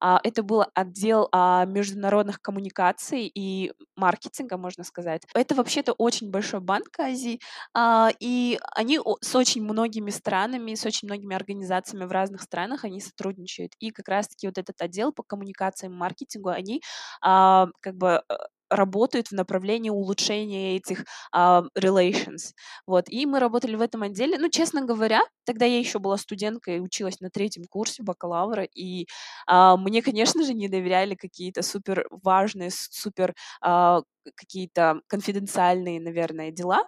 А, 0.00 0.20
это 0.22 0.42
был 0.42 0.64
отдел 0.74 1.28
а, 1.32 1.64
международных 1.64 2.40
коммуникаций 2.40 3.30
и 3.34 3.72
маркетинга, 3.96 4.56
можно 4.56 4.84
сказать. 4.84 5.22
Это 5.34 5.54
вообще-то 5.54 5.92
очень 5.92 6.30
большой 6.30 6.60
банк 6.60 6.88
Азии, 6.98 7.40
а, 7.74 8.10
и 8.20 8.58
они 8.74 9.00
с 9.20 9.34
очень 9.34 9.62
многими 9.62 10.10
странами, 10.10 10.74
с 10.74 10.84
очень 10.84 11.08
многими 11.08 11.34
организациями 11.36 12.04
в 12.04 12.12
разных 12.12 12.42
странах 12.42 12.84
они 12.84 13.00
сотрудничают. 13.00 13.72
И 13.78 13.90
как 13.90 14.08
раз-таки 14.08 14.46
вот 14.46 14.58
этот 14.58 14.80
отдел 14.80 15.12
по 15.12 15.22
коммуникациям 15.22 15.94
и 15.94 15.96
маркетингу, 15.96 16.50
они 16.50 16.82
как 17.20 17.96
бы 17.96 18.22
э, 18.28 18.34
работают 18.70 19.28
в 19.28 19.32
направлении 19.32 19.90
улучшения 19.90 20.76
этих 20.76 21.04
uh, 21.34 21.64
relations. 21.78 22.52
Вот. 22.86 23.08
И 23.08 23.26
мы 23.26 23.40
работали 23.40 23.76
в 23.76 23.80
этом 23.80 24.02
отделе. 24.02 24.38
Ну, 24.38 24.48
честно 24.48 24.84
говоря, 24.84 25.22
тогда 25.44 25.66
я 25.66 25.78
еще 25.78 25.98
была 25.98 26.16
студенткой, 26.16 26.80
училась 26.80 27.20
на 27.20 27.30
третьем 27.30 27.64
курсе 27.64 28.02
бакалавра, 28.02 28.64
и 28.64 29.06
uh, 29.50 29.76
мне, 29.76 30.02
конечно 30.02 30.44
же, 30.44 30.54
не 30.54 30.68
доверяли 30.68 31.14
какие-то 31.14 31.62
супер 31.62 32.06
важные, 32.10 32.70
супер 32.72 33.34
uh, 33.64 34.02
какие-то 34.36 35.00
конфиденциальные, 35.08 36.00
наверное, 36.00 36.50
дела, 36.50 36.84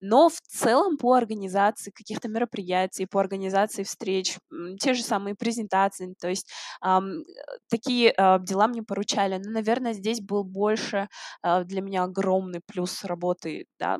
но 0.00 0.28
в 0.28 0.40
целом 0.40 0.96
по 0.98 1.14
организации 1.14 1.90
каких-то 1.90 2.28
мероприятий, 2.28 3.06
по 3.06 3.20
организации 3.20 3.82
встреч, 3.84 4.38
те 4.80 4.94
же 4.94 5.02
самые 5.02 5.34
презентации, 5.34 6.14
то 6.20 6.28
есть 6.28 6.50
эм, 6.84 7.24
такие 7.68 8.12
э, 8.16 8.38
дела 8.42 8.68
мне 8.68 8.82
поручали. 8.82 9.40
Но, 9.44 9.50
наверное, 9.52 9.92
здесь 9.92 10.20
был 10.20 10.44
больше 10.44 11.08
э, 11.42 11.64
для 11.64 11.80
меня 11.82 12.04
огромный 12.04 12.60
плюс 12.66 13.04
работы, 13.04 13.66
да, 13.78 13.98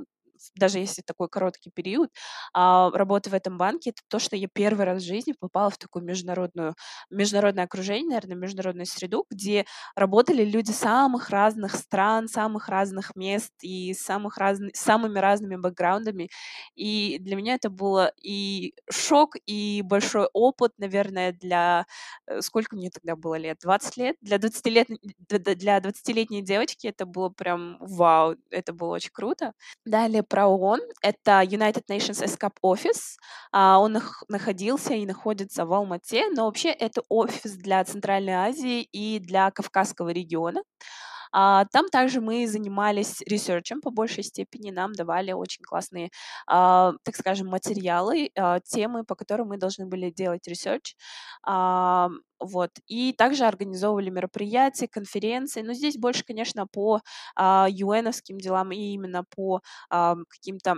даже 0.57 0.79
если 0.79 1.03
такой 1.03 1.29
короткий 1.29 1.71
период 1.71 2.11
а, 2.53 2.91
работы 2.91 3.31
в 3.31 3.35
этом 3.35 3.59
банке, 3.59 3.91
это 3.91 4.03
то, 4.09 4.19
что 4.19 4.37
я 4.37 4.49
первый 4.53 4.87
раз 4.87 5.03
в 5.03 5.07
жизни 5.07 5.35
попала 5.39 5.71
в 5.71 5.79
такую 5.79 6.05
международную, 6.05 6.75
международное 7.11 7.65
окружение, 7.65 8.09
наверное, 8.11 8.37
международную 8.37 8.87
среду, 8.87 9.27
где 9.31 9.65
работали 9.95 10.45
люди 10.45 10.71
самых 10.71 11.31
разных 11.31 11.75
стран, 11.75 12.29
самых 12.29 12.69
разных 12.69 13.15
мест 13.17 13.53
и 13.63 13.95
самых 13.95 14.39
разных, 14.39 14.75
самыми 14.77 15.19
разными 15.19 15.57
бэкграундами. 15.57 16.29
И 16.75 17.19
для 17.21 17.37
меня 17.37 17.55
это 17.55 17.71
было 17.71 18.13
и 18.23 18.75
шок, 18.91 19.37
и 19.47 19.83
большой 19.83 20.29
опыт, 20.33 20.73
наверное, 20.79 21.33
для... 21.33 21.87
Э, 22.27 22.41
сколько 22.41 22.77
мне 22.77 22.91
тогда 22.91 23.17
было 23.17 23.37
лет? 23.37 23.59
20 23.63 23.97
лет? 23.97 24.17
Для 24.21 24.39
20 24.39 24.67
лет 24.67 24.89
для 25.29 25.79
20-летней 25.79 26.43
девочки 26.43 26.87
это 26.87 27.07
было 27.07 27.29
прям 27.29 27.77
вау, 27.81 28.37
это 28.51 28.73
было 28.73 28.95
очень 28.95 29.11
круто. 29.13 29.53
Далее 29.85 30.23
про 30.31 30.47
ООН. 30.47 30.81
Это 31.03 31.43
United 31.43 31.85
Nations 31.91 32.25
ESCAP 32.25 32.53
Office. 32.65 33.17
А, 33.53 33.79
он 33.79 33.99
находился 34.29 34.95
и 34.95 35.05
находится 35.05 35.67
в 35.67 35.73
Алмате, 35.75 36.31
но 36.31 36.47
вообще 36.47 36.71
это 36.71 37.03
офис 37.11 37.57
для 37.57 37.85
Центральной 37.85 38.35
Азии 38.35 38.83
и 38.93 39.19
для 39.19 39.51
Кавказского 39.51 40.11
региона. 40.11 40.63
А, 41.33 41.65
там 41.73 41.89
также 41.89 42.21
мы 42.21 42.47
занимались 42.47 43.21
research 43.27 43.70
ем 43.70 43.81
по 43.81 43.91
большей 43.91 44.25
степени, 44.25 44.71
нам 44.71 44.93
давали 44.95 45.33
очень 45.33 45.65
классные, 45.65 46.11
а, 46.47 46.93
так 47.05 47.17
скажем, 47.17 47.49
материалы, 47.49 48.31
а, 48.37 48.61
темы, 48.61 49.05
по 49.05 49.15
которым 49.15 49.49
мы 49.49 49.57
должны 49.59 49.87
были 49.87 50.11
делать 50.11 50.47
research. 50.49 50.95
А, 51.45 52.09
вот. 52.41 52.71
И 52.87 53.13
также 53.13 53.45
организовывали 53.45 54.11
мероприятия, 54.11 54.89
конференции. 54.89 55.63
Но 55.63 55.75
здесь 55.75 55.97
больше, 55.99 56.25
конечно, 56.25 56.67
по 56.67 57.01
а, 57.37 57.67
UN 57.71 57.88
овским 57.88 58.39
делам 58.39 58.73
и 58.73 58.77
именно 58.95 59.25
по 59.37 59.61
а, 59.91 60.17
каким-то 60.29 60.77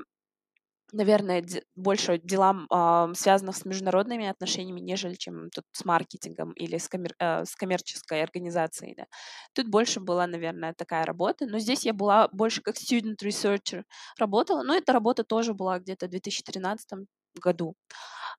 наверное, 0.92 1.44
больше 1.76 2.18
делам, 2.22 2.66
э, 2.70 3.12
связанных 3.14 3.56
с 3.56 3.64
международными 3.64 4.26
отношениями, 4.26 4.80
нежели 4.80 5.14
чем 5.14 5.50
тут 5.50 5.64
с 5.72 5.84
маркетингом 5.84 6.52
или 6.52 6.76
с, 6.78 6.88
коммер, 6.88 7.14
э, 7.18 7.44
с 7.44 7.54
коммерческой 7.56 8.22
организацией. 8.22 8.94
Да. 8.96 9.06
Тут 9.54 9.68
больше 9.68 10.00
была, 10.00 10.26
наверное, 10.26 10.74
такая 10.74 11.04
работа. 11.06 11.46
Но 11.46 11.58
здесь 11.58 11.84
я 11.84 11.92
была 11.94 12.28
больше 12.28 12.62
как 12.62 12.76
student 12.76 13.16
researcher 13.22 13.84
работала. 14.18 14.62
Но 14.62 14.74
эта 14.76 14.92
работа 14.92 15.24
тоже 15.24 15.54
была 15.54 15.78
где-то 15.78 16.06
в 16.06 16.10
2013 16.10 17.06
году. 17.40 17.74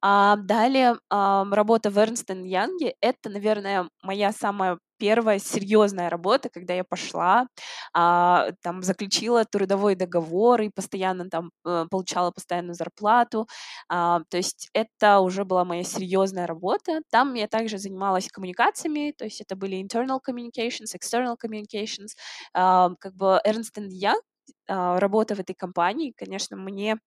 А, 0.02 0.36
далее 0.38 0.98
работа 1.10 1.90
в 1.90 1.98
Ernst 1.98 2.28
Young. 2.28 2.94
Это, 3.02 3.30
наверное, 3.30 3.90
моя 4.02 4.32
самая 4.34 4.78
первая 4.98 5.40
серьезная 5.40 6.10
работа, 6.10 6.50
когда 6.50 6.74
я 6.74 6.84
пошла, 6.86 7.48
а, 7.94 8.52
там 8.62 8.82
заключила 8.84 9.44
трудовой 9.46 9.96
договор 9.96 10.62
и 10.62 10.70
постоянно 10.70 11.30
там 11.30 11.52
а, 11.66 11.86
получала 11.90 12.32
постоянную 12.32 12.76
зарплату. 12.76 13.48
А, 13.90 14.22
то 14.30 14.38
есть 14.38 14.70
это 14.74 15.20
уже 15.20 15.46
была 15.46 15.66
моя 15.66 15.84
серьезная 15.84 16.48
работа. 16.48 17.02
Там 17.12 17.34
я 17.34 17.48
также 17.48 17.78
занималась 17.80 18.28
коммуникациями, 18.30 19.14
то 19.18 19.26
есть 19.26 19.42
это 19.42 19.56
были 19.56 19.82
internal 19.84 20.20
communications, 20.26 20.96
external 20.96 21.36
communications. 21.44 22.12
Как 22.54 23.14
бы 23.16 23.42
Ernst 23.46 23.78
Young, 23.78 24.22
а, 24.68 25.00
работа 25.00 25.36
в 25.36 25.40
этой 25.40 25.56
компании, 25.56 26.14
конечно, 26.16 26.56
мне, 26.58 26.98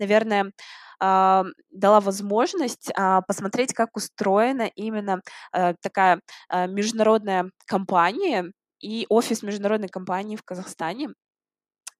наверное, 0.00 0.52
а, 1.00 1.44
дала 1.70 2.00
возможность 2.00 2.90
а, 2.96 3.22
посмотреть, 3.22 3.72
как 3.72 3.96
устроена 3.96 4.70
именно 4.74 5.22
э, 5.52 5.74
такая 5.80 6.20
международная 6.50 7.50
компания 7.66 8.52
и 8.80 9.06
офис 9.08 9.42
международной 9.42 9.88
компании 9.88 10.36
в 10.36 10.42
Казахстане. 10.42 11.10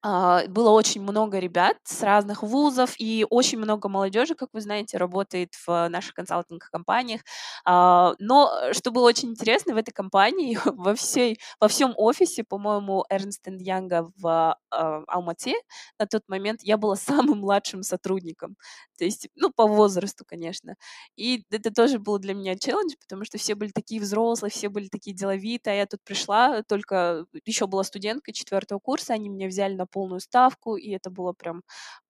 А, 0.03 0.47
было 0.49 0.71
очень 0.71 1.03
много 1.03 1.39
ребят 1.39 1.77
с 1.85 2.03
разных 2.03 2.43
вузов, 2.43 2.95
и 2.99 3.27
очень 3.29 3.59
много 3.59 3.89
молодежи, 3.91 4.35
как 4.35 4.49
вы 4.55 4.63
знаете, 4.63 4.97
работает 4.97 5.55
в 5.67 5.89
наших 5.89 6.15
консалтинг-компаниях. 6.15 7.21
А, 7.67 8.15
но 8.19 8.51
э, 8.63 8.73
что 8.73 8.93
было 8.93 9.07
очень 9.09 9.31
интересно, 9.31 9.75
в 9.75 9.77
этой 9.77 9.93
компании 9.93 10.59
во, 10.65 10.95
всей, 10.95 11.39
во 11.61 11.69
всем 11.69 11.93
офисе, 11.97 12.45
по-моему, 12.45 13.05
Эрнст 13.11 13.47
Янга 13.47 14.11
в 14.17 14.57
а, 14.71 15.03
Алмате 15.07 15.55
на 15.99 16.07
тот 16.07 16.23
момент 16.29 16.61
я 16.63 16.77
была 16.79 16.97
самым 16.97 17.41
младшим 17.41 17.83
сотрудником. 17.83 18.57
То 18.99 19.05
есть, 19.05 19.29
ну, 19.35 19.51
по 19.51 19.67
возрасту, 19.67 20.25
конечно. 20.27 20.77
И 21.17 21.45
это 21.51 21.71
тоже 21.73 21.99
было 21.99 22.19
для 22.19 22.35
меня 22.35 22.57
челлендж, 22.57 22.95
потому 23.01 23.25
что 23.25 23.39
все 23.39 23.55
были 23.55 23.71
такие 23.71 24.01
взрослые, 24.01 24.51
все 24.51 24.69
были 24.69 24.89
такие 24.89 25.15
деловитые, 25.15 25.75
а 25.75 25.77
я 25.77 25.87
тут 25.87 26.01
пришла, 26.05 26.63
только 26.63 27.27
еще 27.45 27.67
была 27.67 27.85
студенткой 27.85 28.35
четвертого 28.35 28.79
курса, 28.79 29.15
они 29.15 29.29
меня 29.29 29.47
взяли 29.49 29.75
на 29.75 29.87
полную 29.91 30.21
ставку, 30.21 30.77
и 30.77 30.91
это 30.91 31.11
было 31.11 31.33
прям 31.33 31.63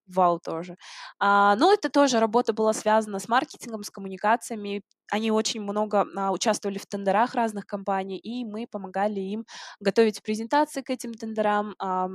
вау 0.07 0.39
тоже. 0.39 0.75
А, 1.19 1.55
но 1.55 1.73
это 1.73 1.89
тоже 1.89 2.19
работа 2.19 2.53
была 2.53 2.73
связана 2.73 3.19
с 3.19 3.27
маркетингом, 3.29 3.83
с 3.83 3.89
коммуникациями. 3.89 4.83
Они 5.11 5.31
очень 5.31 5.61
много 5.61 6.05
а, 6.17 6.31
участвовали 6.31 6.77
в 6.77 6.85
тендерах 6.85 7.33
разных 7.35 7.65
компаний, 7.65 8.17
и 8.17 8.43
мы 8.45 8.67
помогали 8.69 9.19
им 9.21 9.45
готовить 9.79 10.21
презентации 10.23 10.81
к 10.81 10.89
этим 10.89 11.13
тендерам, 11.13 11.75
а, 11.79 12.09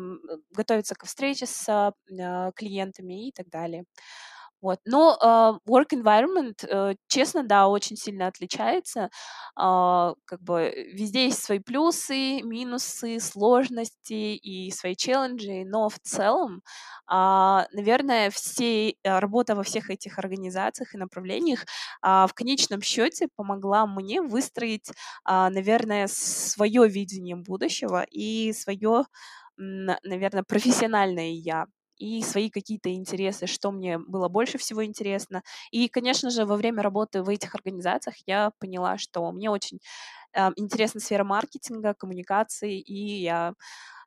готовиться 0.51 0.95
к 0.95 1.05
встрече 1.07 1.47
с 1.47 1.69
а, 1.69 1.93
клиентами 2.53 3.29
и 3.29 3.33
так 3.33 3.49
далее. 3.51 3.85
Вот. 4.67 4.81
Но 4.85 5.17
э, 5.23 5.71
work 5.71 5.91
environment, 5.93 6.67
э, 6.69 6.95
честно, 7.09 7.45
да, 7.45 7.69
очень 7.69 7.97
сильно 7.97 8.27
отличается. 8.27 9.11
Э, 9.59 10.15
как 10.25 10.43
бы 10.43 10.73
везде 10.93 11.27
есть 11.27 11.43
свои 11.43 11.59
плюсы, 11.61 12.43
минусы, 12.43 13.21
сложности 13.21 14.35
и 14.37 14.71
свои 14.73 14.95
челленджи, 14.97 15.65
но 15.65 15.89
в 15.89 15.99
целом, 16.01 16.63
э, 17.11 17.13
наверное, 17.73 18.31
все, 18.31 18.95
работа 19.05 19.55
во 19.55 19.63
всех 19.63 19.91
этих 19.91 20.19
организациях 20.19 20.95
и 20.95 20.99
направлениях 20.99 21.65
э, 22.05 22.27
в 22.29 22.33
конечном 22.35 22.83
счете 22.83 23.29
помогла 23.37 23.87
мне 23.87 24.21
выстроить, 24.23 24.89
э, 24.91 25.49
наверное, 25.49 26.07
свое 26.09 26.89
видение 26.89 27.37
будущего 27.37 28.05
и 28.11 28.53
свое, 28.53 29.05
наверное, 29.57 30.43
профессиональное 30.43 31.31
я 31.33 31.67
и 31.99 32.23
свои 32.23 32.51
какие-то 32.51 32.93
интересы, 32.95 33.47
что 33.47 33.71
мне 33.73 33.99
было 33.99 34.29
больше 34.29 34.59
всего 34.59 34.85
интересно. 34.85 35.43
И, 35.71 35.89
конечно 35.89 36.31
же, 36.31 36.45
во 36.47 36.57
время 36.57 36.83
работы 36.83 37.23
в 37.23 37.29
этих 37.29 37.55
организациях 37.55 38.17
я 38.27 38.51
поняла, 38.59 38.99
что 38.99 39.31
мне 39.33 39.51
очень 39.51 39.81
э, 40.35 40.51
интересна 40.57 41.01
сфера 41.01 41.25
маркетинга, 41.25 41.95
коммуникации, 41.95 42.81
и 42.81 43.23
я, 43.23 43.55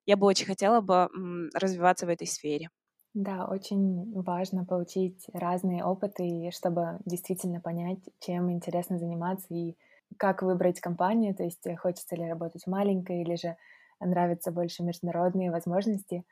я 0.05 0.17
бы 0.17 0.27
очень 0.27 0.46
хотела 0.48 0.81
бы 0.81 1.10
м, 1.15 1.50
развиваться 1.55 2.05
в 2.05 2.10
этой 2.10 2.27
сфере. 2.27 2.69
Да, 3.15 3.47
очень 3.47 4.13
важно 4.21 4.65
получить 4.65 5.25
разные 5.34 5.84
опыты, 5.84 6.52
чтобы 6.54 6.99
действительно 7.06 7.60
понять, 7.60 7.99
чем 8.19 8.52
интересно 8.52 8.99
заниматься 8.99 9.47
и 9.54 9.75
как 10.17 10.43
выбрать 10.43 10.80
компанию, 10.80 11.36
то 11.36 11.43
есть 11.43 11.65
хочется 11.80 12.15
ли 12.15 12.30
работать 12.30 12.67
маленькой 12.67 13.21
или 13.23 13.36
же 13.36 13.58
нравятся 13.99 14.52
больше 14.52 14.84
международные 14.84 15.52
возможности. 15.52 16.23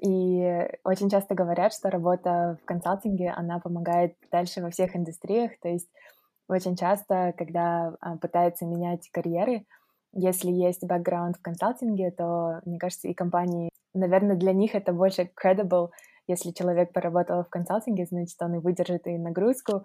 И 0.00 0.68
очень 0.84 1.08
часто 1.08 1.34
говорят, 1.34 1.72
что 1.72 1.90
работа 1.90 2.58
в 2.62 2.64
консалтинге, 2.66 3.30
она 3.30 3.60
помогает 3.60 4.16
дальше 4.30 4.60
во 4.62 4.70
всех 4.70 4.94
индустриях. 4.94 5.52
То 5.60 5.68
есть 5.68 5.88
очень 6.48 6.76
часто, 6.76 7.34
когда 7.36 7.94
а, 8.00 8.16
пытаются 8.16 8.66
менять 8.66 9.08
карьеры, 9.10 9.64
если 10.12 10.50
есть 10.50 10.84
бэкграунд 10.84 11.36
в 11.36 11.42
консалтинге, 11.42 12.10
то, 12.10 12.60
мне 12.64 12.78
кажется, 12.78 13.08
и 13.08 13.14
компании, 13.14 13.70
наверное, 13.94 14.36
для 14.36 14.52
них 14.52 14.74
это 14.74 14.92
больше 14.92 15.30
credible, 15.42 15.90
если 16.26 16.50
человек 16.50 16.92
поработал 16.92 17.44
в 17.44 17.48
консалтинге, 17.48 18.06
значит, 18.06 18.40
он 18.40 18.54
и 18.54 18.58
выдержит 18.58 19.06
и 19.06 19.16
нагрузку, 19.18 19.84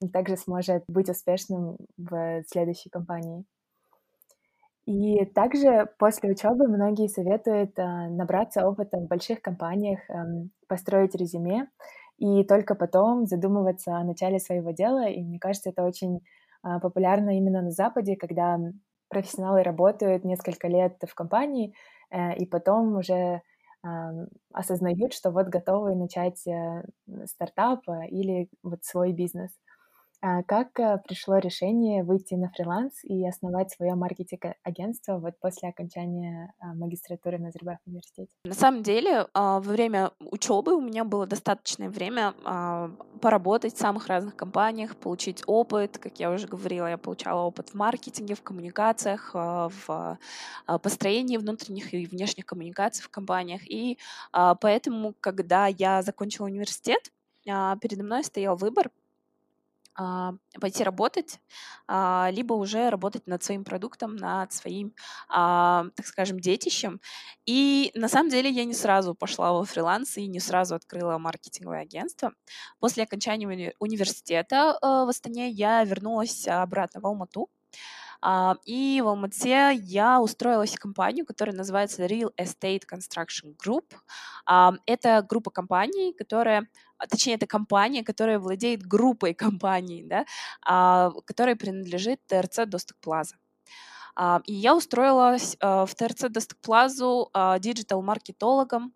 и 0.00 0.08
также 0.08 0.36
сможет 0.36 0.84
быть 0.88 1.10
успешным 1.10 1.76
в 1.98 2.42
следующей 2.46 2.88
компании. 2.88 3.44
И 4.86 5.24
также 5.26 5.88
после 5.98 6.30
учебы 6.32 6.66
многие 6.66 7.08
советуют 7.08 7.78
а, 7.78 8.08
набраться 8.08 8.66
опыта 8.66 8.98
в 8.98 9.06
больших 9.06 9.40
компаниях, 9.40 10.00
эм, 10.10 10.50
построить 10.66 11.14
резюме 11.14 11.68
и 12.18 12.44
только 12.44 12.74
потом 12.74 13.26
задумываться 13.26 13.96
о 13.96 14.04
начале 14.04 14.40
своего 14.40 14.72
дела. 14.72 15.06
И 15.08 15.22
мне 15.22 15.38
кажется, 15.38 15.70
это 15.70 15.84
очень 15.84 16.20
а, 16.62 16.80
популярно 16.80 17.36
именно 17.36 17.62
на 17.62 17.70
Западе, 17.70 18.16
когда 18.16 18.58
профессионалы 19.08 19.62
работают 19.62 20.24
несколько 20.24 20.66
лет 20.68 20.96
в 21.06 21.14
компании 21.14 21.74
э, 22.10 22.34
и 22.36 22.46
потом 22.46 22.96
уже 22.96 23.42
осознают, 24.52 25.12
что 25.12 25.32
вот 25.32 25.48
готовы 25.48 25.96
начать 25.96 26.46
э, 26.46 26.84
стартап 27.26 27.80
или 28.08 28.48
вот 28.62 28.84
свой 28.84 29.12
бизнес. 29.12 29.50
А 30.24 30.44
как 30.44 30.78
э, 30.78 30.98
пришло 31.04 31.38
решение 31.38 32.04
выйти 32.04 32.34
на 32.34 32.48
фриланс 32.48 33.02
и 33.02 33.26
основать 33.26 33.72
свое 33.72 33.96
маркетинг-агентство 33.96 35.18
вот 35.18 35.34
после 35.40 35.68
окончания 35.68 36.54
а, 36.60 36.74
магистратуры 36.74 37.38
на 37.38 37.46
Назарбаев 37.46 37.80
университете? 37.86 38.30
На 38.44 38.54
самом 38.54 38.84
деле, 38.84 39.26
а, 39.34 39.58
во 39.58 39.72
время 39.72 40.12
учебы 40.20 40.76
у 40.76 40.80
меня 40.80 41.02
было 41.02 41.26
достаточное 41.26 41.90
время 41.90 42.34
поработать 43.20 43.74
в 43.74 43.78
самых 43.78 44.06
разных 44.06 44.36
компаниях, 44.36 44.94
получить 44.94 45.42
опыт. 45.46 45.98
Как 45.98 46.20
я 46.20 46.30
уже 46.30 46.46
говорила, 46.46 46.86
я 46.86 46.98
получала 46.98 47.42
опыт 47.42 47.70
в 47.70 47.74
маркетинге, 47.74 48.36
в 48.36 48.42
коммуникациях, 48.42 49.34
в 49.34 50.18
построении 50.82 51.36
внутренних 51.36 51.92
и 51.94 52.06
внешних 52.06 52.46
коммуникаций 52.46 53.02
в 53.02 53.08
компаниях. 53.08 53.62
И 53.68 53.98
поэтому, 54.32 55.14
когда 55.20 55.66
я 55.66 56.02
закончила 56.02 56.46
университет, 56.46 57.12
передо 57.44 58.04
мной 58.04 58.24
стоял 58.24 58.56
выбор 58.56 58.90
пойти 60.60 60.84
работать, 60.84 61.38
а, 61.88 62.28
либо 62.32 62.54
уже 62.54 62.90
работать 62.90 63.26
над 63.26 63.42
своим 63.42 63.64
продуктом, 63.64 64.16
над 64.16 64.52
своим, 64.52 64.94
а, 65.28 65.84
так 65.96 66.06
скажем, 66.06 66.40
детищем. 66.40 67.00
И 67.46 67.90
на 67.94 68.08
самом 68.08 68.30
деле 68.30 68.50
я 68.50 68.64
не 68.64 68.74
сразу 68.74 69.14
пошла 69.14 69.52
во 69.52 69.64
фриланс 69.64 70.16
и 70.18 70.26
не 70.26 70.40
сразу 70.40 70.74
открыла 70.74 71.18
маркетинговое 71.18 71.80
агентство. 71.82 72.32
После 72.80 73.02
окончания 73.04 73.46
уни- 73.46 73.74
университета 73.78 74.78
в 74.82 75.08
Астане 75.08 75.50
я 75.50 75.84
вернулась 75.84 76.46
обратно 76.48 77.00
в 77.00 77.06
Алмату. 77.06 77.48
И 78.64 79.02
в 79.04 79.08
Алмате 79.08 79.72
я 79.74 80.20
устроилась 80.20 80.74
в 80.74 80.78
компанию, 80.78 81.26
которая 81.26 81.56
называется 81.56 82.06
Real 82.06 82.30
Estate 82.38 82.82
Construction 82.90 83.56
Group. 83.56 83.84
Это 84.86 85.26
группа 85.28 85.50
компаний, 85.50 86.14
которая 86.16 86.68
а, 87.02 87.06
точнее, 87.08 87.34
это 87.34 87.46
компания, 87.46 88.04
которая 88.04 88.38
владеет 88.38 88.86
группой 88.86 89.34
компаний, 89.34 90.04
да, 90.04 90.24
а, 90.64 91.10
которой 91.24 91.56
принадлежит 91.56 92.20
ТРЦ 92.26 92.66
Достык 92.66 92.98
Плаза. 93.00 93.36
И 94.44 94.52
я 94.52 94.76
устроилась 94.76 95.56
в 95.58 95.88
ТРЦ 95.96 96.28
Достык 96.28 96.84
Плазу 96.84 97.30
digital-маркетологом, 97.32 98.92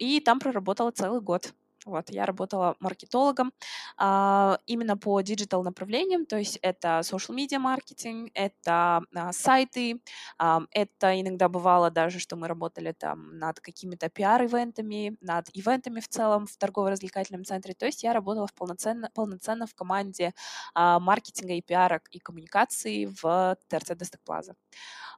и 0.00 0.20
там 0.20 0.40
проработала 0.40 0.90
целый 0.90 1.20
год. 1.20 1.54
Вот, 1.84 2.08
я 2.08 2.24
работала 2.24 2.76
маркетологом 2.80 3.52
а, 3.98 4.58
именно 4.66 4.96
по 4.96 5.20
digital 5.20 5.62
направлениям, 5.62 6.24
то 6.24 6.38
есть 6.38 6.58
это 6.62 7.00
social 7.02 7.36
media 7.36 7.58
marketing, 7.58 8.30
это 8.34 9.02
а, 9.14 9.32
сайты, 9.32 10.00
а, 10.38 10.62
это 10.70 11.20
иногда 11.20 11.48
бывало 11.50 11.90
даже, 11.90 12.18
что 12.20 12.36
мы 12.36 12.48
работали 12.48 12.92
там 12.92 13.38
над 13.38 13.60
какими-то 13.60 14.08
пиар-ивентами, 14.08 15.18
над 15.20 15.48
ивентами 15.52 16.00
в 16.00 16.08
целом 16.08 16.46
в 16.46 16.56
торгово-развлекательном 16.56 17.44
центре, 17.44 17.74
то 17.74 17.84
есть 17.84 18.02
я 18.02 18.14
работала 18.14 18.46
в 18.46 18.54
полноценно, 18.54 19.10
полноценно 19.14 19.66
в 19.66 19.74
команде 19.74 20.32
а, 20.74 20.98
маркетинга 21.00 21.52
и 21.52 21.60
пиара 21.60 22.00
и 22.10 22.18
коммуникации 22.18 23.06
в 23.22 23.56
ТРЦ 23.68 23.92
Плаза. 24.24 24.54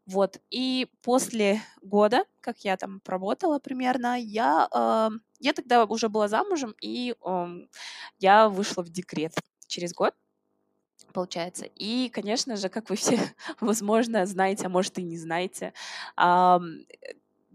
Вот, 0.07 0.39
и 0.51 0.89
после 1.03 1.61
года, 1.83 2.25
как 2.41 2.59
я 2.61 2.77
там 2.77 3.01
проработала 3.01 3.59
примерно, 3.59 4.17
я 4.21 4.69
э, 4.73 5.11
я 5.41 5.53
тогда 5.53 5.85
уже 5.85 6.09
была 6.09 6.29
замужем, 6.29 6.75
и 6.81 7.15
э, 7.25 7.47
я 8.19 8.49
вышла 8.49 8.83
в 8.83 8.89
декрет 8.91 9.33
через 9.67 9.93
год 9.93 10.15
получается. 11.13 11.65
И, 11.65 12.11
конечно 12.11 12.57
же, 12.57 12.69
как 12.69 12.91
вы 12.91 12.97
все, 12.97 13.19
возможно, 13.61 14.27
знаете, 14.27 14.67
а 14.67 14.69
может 14.69 14.99
и 14.99 15.03
не 15.03 15.17
знаете, 15.17 15.73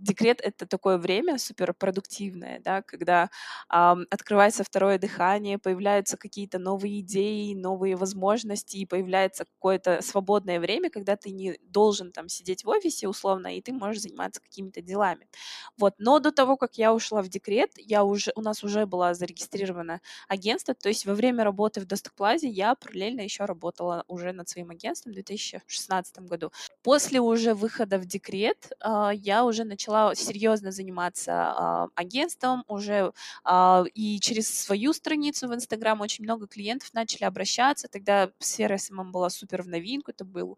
декрет— 0.02 0.42
это 0.44 0.66
такое 0.66 0.98
время 0.98 1.38
суперпродуктивное, 1.38 2.60
да, 2.64 2.82
когда 2.82 3.30
э, 3.74 3.96
открывается 4.10 4.64
второе 4.64 4.98
дыхание, 4.98 5.58
появляются 5.58 6.18
какие-то 6.18 6.60
новые 6.60 7.02
идеи, 7.02 7.54
новые 7.54 7.96
возможности, 7.96 8.78
и 8.78 8.86
появляется 8.86 9.46
какое-то 9.46 10.02
свободное 10.02 10.60
время, 10.60 10.90
когда 10.90 11.16
ты 11.16 11.32
не 11.32 11.58
должен 11.64 12.12
там 12.12 12.30
сидеть 12.30 12.64
в 12.64 12.70
офисе 12.70 13.08
условно, 13.08 13.56
и 13.56 13.62
ты 13.62 13.74
можешь 13.74 14.02
заниматься 14.04 14.42
какими-то 14.42 14.82
делами. 14.82 15.28
Вот. 15.78 15.94
Но 15.98 16.20
до 16.20 16.32
того, 16.32 16.58
как 16.58 16.78
я 16.78 16.94
ушла 16.94 17.22
в 17.22 17.30
декрет, 17.30 17.72
я 17.78 18.04
уже, 18.04 18.32
у 18.36 18.42
нас 18.42 18.64
уже 18.64 18.86
было 18.86 19.14
зарегистрировано 19.14 20.02
агентство, 20.28 20.74
то 20.74 20.90
есть 20.90 21.06
во 21.06 21.14
время 21.14 21.44
работы 21.44 21.82
в 21.82 21.86
Достык 21.86 22.19
Плазе 22.19 22.48
я 22.50 22.76
параллельно 22.76 23.22
еще 23.22 23.46
работала 23.46 24.04
уже 24.08 24.32
над 24.32 24.50
своим 24.50 24.70
агентством 24.72 25.12
в 25.12 25.16
2016 25.16 26.20
году. 26.28 26.52
После 26.84 27.20
уже 27.20 27.54
выхода 27.54 27.98
в 27.98 28.06
декрет 28.06 28.72
э, 28.84 29.12
я 29.14 29.46
уже 29.46 29.64
начала 29.64 29.91
начала 29.92 30.16
серьезно 30.16 30.72
заниматься 30.72 31.32
а, 31.34 31.88
агентством 31.96 32.64
уже 32.68 33.14
а, 33.44 33.84
и 33.94 34.20
через 34.20 34.48
свою 34.50 34.94
страницу 34.94 35.48
в 35.48 35.54
Инстаграм 35.54 36.00
очень 36.02 36.24
много 36.24 36.48
клиентов 36.48 36.94
начали 36.94 37.26
обращаться. 37.26 37.88
Тогда 37.88 38.32
сфера 38.40 38.78
SMM 38.78 39.12
была 39.12 39.30
супер 39.30 39.62
в 39.64 39.68
новинку, 39.68 40.12
это 40.12 40.26
был 40.26 40.58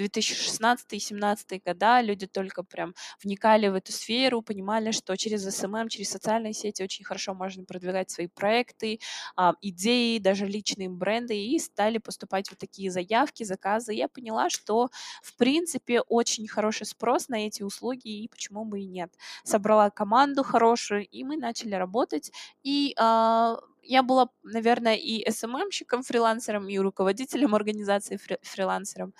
2016-2017 0.00 1.60
года 1.64 2.00
люди 2.00 2.26
только 2.26 2.62
прям 2.62 2.94
вникали 3.22 3.68
в 3.68 3.74
эту 3.74 3.92
сферу, 3.92 4.42
понимали, 4.42 4.90
что 4.92 5.16
через 5.16 5.42
SMM, 5.44 5.88
через 5.88 6.10
социальные 6.10 6.52
сети 6.54 6.82
очень 6.82 7.04
хорошо 7.04 7.34
можно 7.34 7.64
продвигать 7.64 8.10
свои 8.10 8.26
проекты, 8.28 9.00
а, 9.36 9.54
идеи, 9.60 10.18
даже 10.18 10.46
личные 10.46 10.88
бренды, 10.88 11.36
и 11.36 11.58
стали 11.58 11.98
поступать 11.98 12.50
вот 12.50 12.58
такие 12.58 12.90
заявки, 12.90 13.44
заказы. 13.44 13.92
Я 13.94 14.08
поняла, 14.08 14.50
что, 14.50 14.88
в 15.22 15.36
принципе, 15.36 16.00
очень 16.00 16.48
хороший 16.48 16.86
спрос 16.86 17.28
на 17.28 17.46
эти 17.46 17.62
услуги, 17.62 18.08
и 18.08 18.28
почему 18.28 18.64
бы 18.64 18.80
и 18.80 18.86
нет. 18.86 19.12
Собрала 19.44 19.90
команду 19.90 20.42
хорошую, 20.42 21.06
и 21.06 21.24
мы 21.24 21.36
начали 21.36 21.74
работать, 21.74 22.30
и 22.62 22.94
а, 22.98 23.58
я 23.82 24.02
была, 24.02 24.28
наверное, 24.42 24.96
и 24.96 25.28
СММщиком, 25.30 26.02
фрилансером, 26.02 26.68
и 26.68 26.78
руководителем 26.78 27.54
организации 27.54 28.18
фрилансером. 28.42 29.14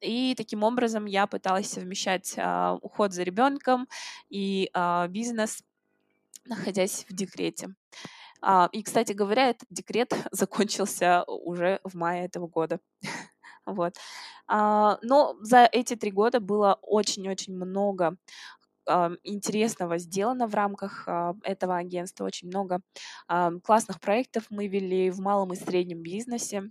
И 0.00 0.34
таким 0.36 0.62
образом 0.62 1.06
я 1.06 1.26
пыталась 1.26 1.70
совмещать 1.70 2.34
а, 2.38 2.78
уход 2.82 3.12
за 3.12 3.22
ребенком 3.22 3.88
и 4.30 4.70
а, 4.72 5.08
бизнес, 5.08 5.62
находясь 6.44 7.04
в 7.08 7.14
декрете. 7.14 7.74
А, 8.40 8.68
и, 8.72 8.82
кстати 8.82 9.12
говоря, 9.12 9.50
этот 9.50 9.68
декрет 9.70 10.12
закончился 10.30 11.24
уже 11.24 11.80
в 11.82 11.94
мае 11.94 12.26
этого 12.26 12.46
года. 12.46 12.78
вот. 13.66 13.94
Но 14.50 15.36
за 15.42 15.68
эти 15.70 15.94
три 15.94 16.10
года 16.10 16.40
было 16.40 16.78
очень-очень 16.80 17.54
много 17.54 18.16
интересного 19.22 19.98
сделано 19.98 20.46
в 20.46 20.54
рамках 20.54 21.06
этого 21.42 21.76
агентства. 21.76 22.24
Очень 22.24 22.48
много 22.48 22.80
классных 23.62 24.00
проектов 24.00 24.46
мы 24.48 24.68
вели 24.68 25.10
в 25.10 25.20
малом 25.20 25.52
и 25.52 25.56
среднем 25.56 26.02
бизнесе 26.02 26.70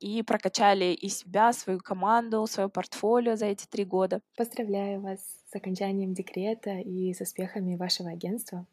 и 0.00 0.22
прокачали 0.22 0.94
и 0.94 1.08
себя, 1.08 1.52
свою 1.52 1.80
команду, 1.80 2.46
свое 2.46 2.68
портфолио 2.68 3.36
за 3.36 3.46
эти 3.46 3.66
три 3.66 3.84
года. 3.84 4.20
Поздравляю 4.36 5.00
вас 5.00 5.20
с 5.50 5.54
окончанием 5.54 6.14
декрета 6.14 6.78
и 6.78 7.12
с 7.12 7.20
успехами 7.20 7.76
вашего 7.76 8.10
агентства. 8.10 8.66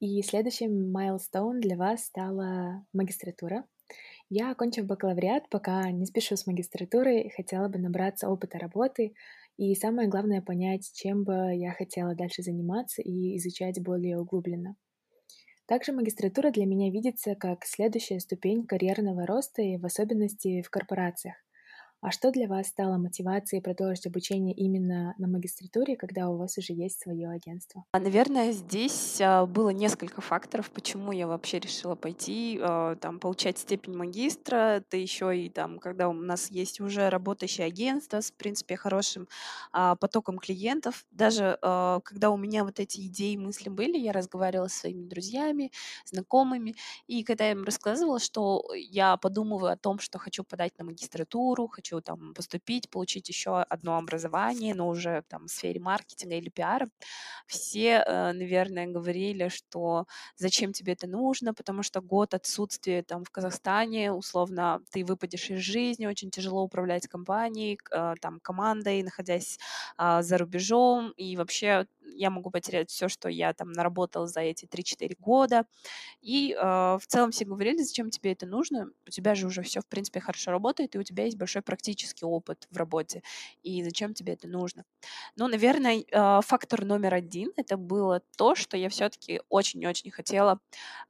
И 0.00 0.22
следующим 0.22 0.90
майлстоун 0.90 1.60
для 1.60 1.76
вас 1.76 2.04
стала 2.04 2.84
магистратура. 2.92 3.64
Я, 4.28 4.50
окончив 4.50 4.86
бакалавриат, 4.86 5.48
пока 5.48 5.90
не 5.90 6.06
спешу 6.06 6.36
с 6.36 6.46
магистратурой, 6.46 7.30
хотела 7.36 7.68
бы 7.68 7.78
набраться 7.78 8.28
опыта 8.28 8.58
работы 8.58 9.14
и 9.56 9.74
самое 9.74 10.08
главное 10.08 10.42
понять, 10.42 10.90
чем 10.94 11.24
бы 11.24 11.54
я 11.54 11.72
хотела 11.72 12.14
дальше 12.14 12.42
заниматься 12.42 13.02
и 13.02 13.36
изучать 13.36 13.80
более 13.80 14.18
углубленно. 14.18 14.76
Также 15.66 15.92
магистратура 15.92 16.50
для 16.50 16.66
меня 16.66 16.90
видится 16.90 17.36
как 17.36 17.64
следующая 17.64 18.18
ступень 18.20 18.66
карьерного 18.66 19.26
роста 19.26 19.62
и 19.62 19.76
в 19.76 19.86
особенности 19.86 20.62
в 20.62 20.70
корпорациях. 20.70 21.36
А 22.06 22.12
что 22.12 22.30
для 22.30 22.46
вас 22.46 22.68
стало 22.68 22.98
мотивацией 22.98 23.60
продолжить 23.60 24.06
обучение 24.06 24.54
именно 24.54 25.16
на 25.18 25.26
магистратуре, 25.26 25.96
когда 25.96 26.28
у 26.28 26.36
вас 26.36 26.56
уже 26.56 26.72
есть 26.72 27.00
свое 27.00 27.28
агентство? 27.28 27.84
А, 27.90 27.98
наверное, 27.98 28.52
здесь 28.52 29.20
а, 29.20 29.44
было 29.44 29.70
несколько 29.70 30.20
факторов, 30.20 30.70
почему 30.70 31.10
я 31.10 31.26
вообще 31.26 31.58
решила 31.58 31.96
пойти 31.96 32.60
а, 32.62 32.94
там 32.94 33.18
получать 33.18 33.58
степень 33.58 33.96
магистра. 33.96 34.76
Это 34.76 34.96
еще 34.96 35.36
и 35.36 35.50
там, 35.50 35.80
когда 35.80 36.08
у 36.08 36.12
нас 36.12 36.48
есть 36.48 36.80
уже 36.80 37.08
работающее 37.08 37.66
агентство 37.66 38.20
с, 38.20 38.30
в 38.30 38.36
принципе, 38.36 38.76
хорошим 38.76 39.26
потоком 39.72 40.38
клиентов. 40.38 41.06
Даже 41.10 41.58
когда 41.60 42.30
у 42.30 42.36
меня 42.36 42.64
вот 42.64 42.78
эти 42.78 43.06
идеи, 43.06 43.36
мысли 43.36 43.68
были, 43.68 43.98
я 43.98 44.12
разговаривала 44.12 44.68
со 44.68 44.80
своими 44.80 45.06
друзьями, 45.08 45.72
знакомыми, 46.04 46.76
и 47.08 47.24
когда 47.24 47.46
я 47.46 47.52
им 47.52 47.64
рассказывала, 47.64 48.20
что 48.20 48.62
я 48.74 49.16
подумываю 49.16 49.72
о 49.72 49.76
том, 49.76 49.98
что 49.98 50.18
хочу 50.18 50.44
подать 50.44 50.78
на 50.78 50.84
магистратуру, 50.84 51.66
хочу 51.66 51.95
хочу 51.96 52.00
там 52.00 52.34
поступить, 52.34 52.90
получить 52.90 53.28
еще 53.28 53.62
одно 53.62 53.96
образование, 53.96 54.74
но 54.74 54.88
уже 54.88 55.22
там 55.28 55.46
в 55.46 55.50
сфере 55.50 55.80
маркетинга 55.80 56.36
или 56.36 56.48
пиара, 56.50 56.88
все, 57.46 58.02
э, 58.06 58.32
наверное, 58.32 58.86
говорили, 58.86 59.48
что 59.48 60.06
зачем 60.36 60.72
тебе 60.72 60.92
это 60.94 61.06
нужно, 61.06 61.54
потому 61.54 61.82
что 61.82 62.00
год 62.00 62.34
отсутствия 62.34 63.02
там 63.02 63.24
в 63.24 63.30
Казахстане, 63.30 64.12
условно, 64.12 64.80
ты 64.90 65.04
выпадешь 65.04 65.50
из 65.50 65.60
жизни, 65.60 66.06
очень 66.06 66.30
тяжело 66.30 66.62
управлять 66.62 67.06
компанией, 67.08 67.78
э, 67.92 68.14
там, 68.20 68.40
командой, 68.40 69.02
находясь 69.02 69.58
а, 69.96 70.22
за 70.22 70.38
рубежом, 70.38 71.12
и 71.16 71.36
вообще 71.36 71.86
я 72.16 72.30
могу 72.30 72.50
потерять 72.50 72.90
все, 72.90 73.08
что 73.08 73.28
я 73.28 73.52
там 73.52 73.72
наработала 73.72 74.26
за 74.26 74.40
эти 74.40 74.66
3-4 74.66 75.16
года. 75.18 75.66
И 76.20 76.52
э, 76.52 76.58
в 76.60 77.06
целом 77.06 77.30
все 77.30 77.44
говорили, 77.44 77.82
зачем 77.82 78.10
тебе 78.10 78.32
это 78.32 78.46
нужно, 78.46 78.90
у 79.06 79.10
тебя 79.10 79.34
же 79.34 79.46
уже 79.46 79.62
все, 79.62 79.80
в 79.80 79.86
принципе, 79.86 80.20
хорошо 80.20 80.50
работает, 80.50 80.94
и 80.94 80.98
у 80.98 81.02
тебя 81.02 81.24
есть 81.24 81.36
большой 81.36 81.62
практический 81.62 82.24
опыт 82.24 82.66
в 82.70 82.76
работе, 82.76 83.22
и 83.62 83.82
зачем 83.82 84.14
тебе 84.14 84.34
это 84.34 84.48
нужно. 84.48 84.84
Ну, 85.36 85.48
наверное, 85.48 86.04
э, 86.10 86.40
фактор 86.42 86.84
номер 86.84 87.14
один— 87.14 87.52
это 87.56 87.76
было 87.76 88.22
то, 88.36 88.54
что 88.54 88.76
я 88.76 88.88
все-таки 88.88 89.40
очень-очень 89.48 90.10
хотела 90.10 90.58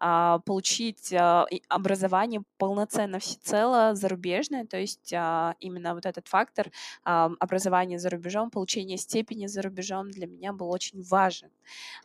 э, 0.01 0.39
получить 0.45 1.13
э, 1.13 1.45
образование 1.69 2.43
полноценно 2.59 3.19
всецело 3.19 3.95
зарубежное, 3.95 4.67
то 4.67 4.77
есть 4.77 5.13
э, 5.13 5.55
именно 5.61 5.95
вот 5.95 6.07
этот 6.07 6.29
фактор 6.29 6.69
э, 6.69 7.29
образования 7.41 7.99
за 7.99 8.11
рубежом, 8.11 8.51
получение 8.51 8.99
степени 8.99 9.47
за 9.47 9.63
рубежом 9.63 10.11
для 10.11 10.27
меня 10.27 10.53
был 10.53 10.71
очень 10.71 10.96
очень 10.97 11.09
важен. 11.09 11.51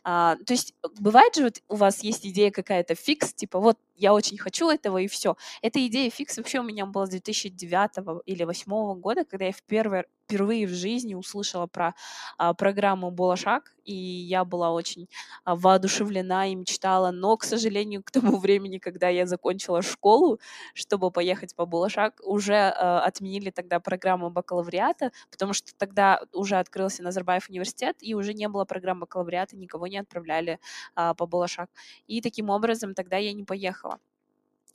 А, 0.04 0.36
то 0.46 0.52
есть 0.52 0.74
бывает 0.98 1.34
же, 1.36 1.44
вот 1.44 1.62
у 1.68 1.76
вас 1.76 2.02
есть 2.02 2.26
идея 2.26 2.50
какая-то 2.50 2.94
фикс, 2.94 3.34
типа 3.34 3.60
вот 3.60 3.78
я 3.94 4.14
очень 4.14 4.38
хочу 4.38 4.70
этого 4.70 4.98
и 4.98 5.08
все. 5.08 5.36
Эта 5.62 5.84
идея 5.86 6.10
фикс 6.10 6.36
вообще 6.36 6.60
у 6.60 6.62
меня 6.62 6.86
была 6.86 7.06
с 7.06 7.10
2009 7.10 8.22
или 8.26 8.44
2008 8.44 9.00
года, 9.00 9.24
когда 9.24 9.46
я 9.46 9.52
впервые, 9.52 10.04
впервые 10.24 10.66
в 10.66 10.70
жизни 10.70 11.14
услышала 11.14 11.66
про 11.66 11.94
а, 12.38 12.54
программу 12.54 13.10
«Болошак», 13.10 13.74
и 13.84 13.94
я 13.94 14.44
была 14.44 14.70
очень 14.70 15.08
а, 15.44 15.56
воодушевлена 15.56 16.46
и 16.46 16.54
мечтала, 16.54 17.10
но, 17.10 17.36
к 17.36 17.44
сожалению, 17.44 18.02
к 18.02 18.10
тому 18.10 18.36
времени, 18.40 18.78
когда 18.78 19.08
я 19.08 19.26
закончила 19.26 19.82
школу, 19.82 20.40
чтобы 20.74 21.10
поехать 21.10 21.54
по 21.54 21.66
«Болошак», 21.66 22.20
уже 22.24 22.54
а, 22.54 23.04
отменили 23.04 23.50
тогда 23.50 23.80
программу 23.80 24.30
бакалавриата, 24.30 25.12
потому 25.30 25.52
что 25.52 25.72
тогда 25.76 26.22
уже 26.32 26.56
открылся 26.56 27.02
Назарбаев 27.02 27.48
университет, 27.50 27.96
и 28.00 28.14
уже 28.14 28.32
не 28.34 28.48
было 28.48 28.64
программы 28.64 29.02
бакалавриата, 29.02 29.56
никого 29.56 29.86
не 29.86 29.98
отправляли 29.98 30.58
а, 30.94 31.14
по 31.14 31.26
«Болошак». 31.26 31.68
И 32.06 32.20
таким 32.22 32.50
образом 32.50 32.94
тогда 32.94 33.16
я 33.18 33.32
не 33.32 33.44
поехала. 33.44 33.91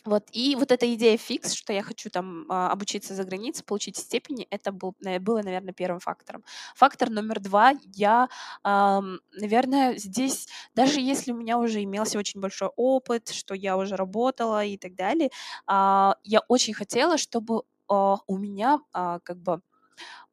Вот, 0.08 0.24
и 0.32 0.56
вот 0.56 0.72
эта 0.72 0.93
идея 0.93 1.17
фикс, 1.17 1.52
что 1.52 1.74
я 1.74 1.84
хочу 1.84 2.10
там 2.10 2.46
а, 2.50 2.72
обучиться 2.72 3.13
за 3.13 3.26
границей, 3.26 3.65
получить 3.65 3.98
степени, 3.98 4.48
это 4.50 4.72
был, 4.72 4.96
было, 5.20 5.41
наверное, 5.41 5.74
первым 5.74 6.00
фактором. 6.00 6.46
Фактор 6.76 7.10
номер 7.10 7.41
два, 7.41 7.74
я, 7.93 8.30
наверное, 8.63 9.98
здесь, 9.98 10.48
даже 10.76 11.02
если 11.02 11.34
у 11.34 11.36
меня 11.38 11.58
уже 11.58 11.84
имелся 11.84 12.17
очень 12.17 12.39
большой 12.39 12.70
опыт, 12.78 13.30
что 13.30 13.54
я 13.54 13.76
уже 13.78 13.98
работала 13.98 14.63
и 14.63 14.78
так 14.78 14.96
далее, 14.96 15.30
а, 15.65 16.15
я 16.24 16.39
очень 16.48 16.74
хотела, 16.74 17.17
чтобы 17.17 17.63
а, 17.89 18.17
у 18.28 18.38
меня 18.38 18.80
как 18.93 19.38
бы 19.38 19.62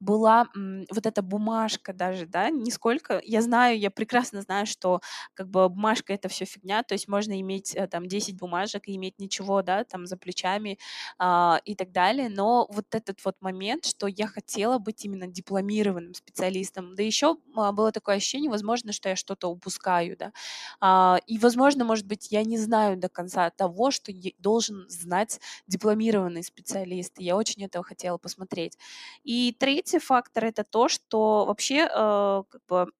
была 0.05 0.47
вот 0.55 1.07
эта 1.07 1.23
бумажка 1.23 1.93
даже, 1.93 2.27
да, 2.27 2.51
нисколько. 2.51 3.21
Я 3.25 3.43
знаю, 3.43 3.79
я 3.79 3.90
прекрасно 3.90 4.43
знаю, 4.43 4.67
что 4.67 5.01
как 5.35 5.49
бы 5.49 5.69
бумажка 5.69 6.12
это 6.12 6.29
все 6.29 6.45
фигня, 6.45 6.83
то 6.83 6.95
есть 6.95 7.09
можно 7.09 7.40
иметь 7.40 7.75
э, 7.75 7.87
там 7.88 8.07
10 8.07 8.37
бумажек 8.37 8.87
и 8.87 8.97
иметь 8.97 9.19
ничего, 9.19 9.62
да, 9.62 9.85
там 9.85 10.07
за 10.07 10.17
плечами 10.17 10.79
а, 11.19 11.61
и 11.64 11.75
так 11.75 11.93
далее, 11.93 12.29
но 12.29 12.67
вот 12.71 12.87
этот 12.95 13.25
вот 13.25 13.37
момент, 13.40 13.87
что 13.87 14.07
я 14.07 14.27
хотела 14.27 14.79
быть 14.79 15.05
именно 15.05 15.27
дипломированным 15.27 16.14
специалистом, 16.14 16.95
да 16.95 17.03
еще 17.03 17.37
а, 17.57 17.73
было 17.73 17.93
такое 17.93 18.17
ощущение, 18.17 18.51
возможно, 18.51 18.93
что 18.93 19.09
я 19.09 19.17
что-то 19.17 19.49
упускаю, 19.49 20.17
да, 20.17 20.33
а, 20.81 21.19
и, 21.27 21.38
возможно, 21.38 21.85
может 21.85 22.07
быть, 22.07 22.31
я 22.31 22.45
не 22.45 22.59
знаю 22.59 22.97
до 22.97 23.09
конца 23.09 23.51
того, 23.51 23.90
что 23.90 24.12
должен 24.38 24.87
знать 24.88 25.40
дипломированный 25.67 26.43
специалист, 26.43 27.19
и 27.19 27.25
я 27.25 27.37
очень 27.37 27.64
этого 27.64 27.85
хотела 27.85 28.19
посмотреть. 28.19 28.79
И 29.25 29.55
третий 29.95 30.05
фактор 30.07 30.45
это 30.45 30.65
то, 30.65 30.89
что 30.89 31.45
вообще 31.47 31.89
э, 31.91 32.43
как 32.49 32.61
бы 32.69 32.93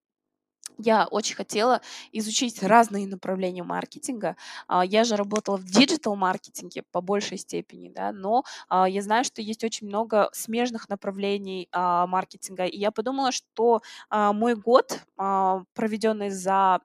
я 0.79 1.07
очень 1.07 1.37
хотела 1.37 1.81
изучить 2.13 2.63
разные 2.63 3.07
направления 3.07 3.63
маркетинга. 3.63 4.37
А, 4.67 4.85
я 4.85 5.05
же 5.05 5.17
работала 5.17 5.57
в 5.57 5.65
диджитал-маркетинге 5.65 6.83
по 6.91 7.01
большей 7.01 7.39
степени, 7.39 7.91
да, 7.91 8.13
но 8.13 8.45
а, 8.69 8.89
я 8.89 9.03
знаю, 9.03 9.25
что 9.25 9.43
есть 9.43 9.65
очень 9.65 9.87
много 9.87 10.29
смежных 10.33 10.89
направлений 10.89 11.69
а, 11.73 12.07
маркетинга, 12.07 12.65
и 12.65 12.79
я 12.79 12.91
подумала, 12.91 13.33
что 13.33 13.83
мой 14.11 14.55
год, 14.55 15.01
проведенный 15.17 16.31
за 16.31 16.81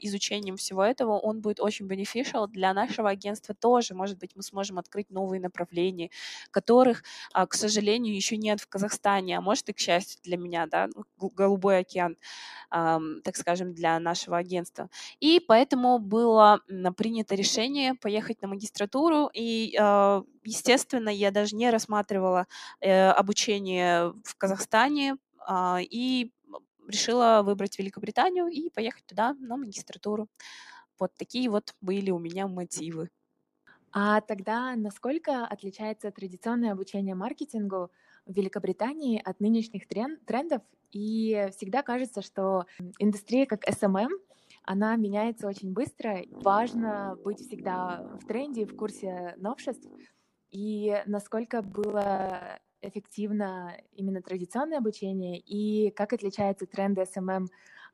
изучением 0.00 0.56
всего 0.56 0.82
этого, 0.82 1.18
он 1.18 1.40
будет 1.40 1.60
очень 1.60 1.86
beneficial 1.86 2.46
для 2.48 2.72
нашего 2.74 3.10
агентства 3.10 3.54
тоже. 3.54 3.94
Может 3.94 4.18
быть, 4.18 4.32
мы 4.34 4.42
сможем 4.42 4.78
открыть 4.78 5.10
новые 5.10 5.40
направления, 5.40 6.10
которых, 6.50 7.02
к 7.32 7.54
сожалению, 7.54 8.14
еще 8.14 8.36
нет 8.36 8.60
в 8.60 8.68
Казахстане, 8.68 9.38
а 9.38 9.40
может 9.40 9.68
и 9.68 9.72
к 9.72 9.78
счастью 9.78 10.20
для 10.22 10.36
меня, 10.36 10.66
да, 10.66 10.88
ну, 10.94 11.30
голубой 11.30 11.78
океан 11.78 12.16
так 12.70 13.33
скажем, 13.36 13.74
для 13.74 13.98
нашего 14.00 14.36
агентства. 14.38 14.88
И 15.20 15.40
поэтому 15.46 15.98
было 15.98 16.60
принято 16.96 17.34
решение 17.34 17.94
поехать 17.94 18.42
на 18.42 18.48
магистратуру, 18.48 19.30
и, 19.34 19.76
а, 19.80 20.22
естественно, 20.44 21.08
я 21.08 21.30
даже 21.30 21.56
не 21.56 21.70
рассматривала 21.70 22.46
э, 22.80 23.08
обучение 23.10 24.12
в 24.24 24.36
Казахстане, 24.36 25.16
а, 25.46 25.78
и 25.82 26.30
решила 26.88 27.42
выбрать 27.44 27.78
Великобританию 27.78 28.46
и 28.48 28.70
поехать 28.70 29.06
туда 29.06 29.34
на 29.34 29.56
магистратуру. 29.56 30.28
Вот 30.98 31.12
такие 31.16 31.50
вот 31.50 31.74
были 31.80 32.10
у 32.10 32.18
меня 32.18 32.46
мотивы. 32.48 33.10
А 33.92 34.20
тогда 34.20 34.74
насколько 34.76 35.46
отличается 35.46 36.10
традиционное 36.10 36.72
обучение 36.72 37.14
маркетингу 37.14 37.90
в 38.26 38.32
Великобритании 38.32 39.20
от 39.22 39.40
нынешних 39.40 39.86
трендов 39.86 40.62
и 40.92 41.48
всегда 41.56 41.82
кажется, 41.82 42.22
что 42.22 42.66
индустрия 42.98 43.46
как 43.46 43.68
SMM, 43.68 44.10
она 44.64 44.96
меняется 44.96 45.46
очень 45.46 45.72
быстро. 45.72 46.22
Важно 46.30 47.18
быть 47.24 47.40
всегда 47.40 48.16
в 48.20 48.26
тренде, 48.26 48.64
в 48.64 48.76
курсе 48.76 49.34
новшеств. 49.36 49.88
И 50.50 51.02
насколько 51.06 51.62
было 51.62 52.60
эффективно 52.80 53.76
именно 53.92 54.22
традиционное 54.22 54.78
обучение, 54.78 55.38
и 55.38 55.90
как 55.90 56.12
отличаются 56.12 56.66
тренды 56.66 57.02
SMM 57.02 57.46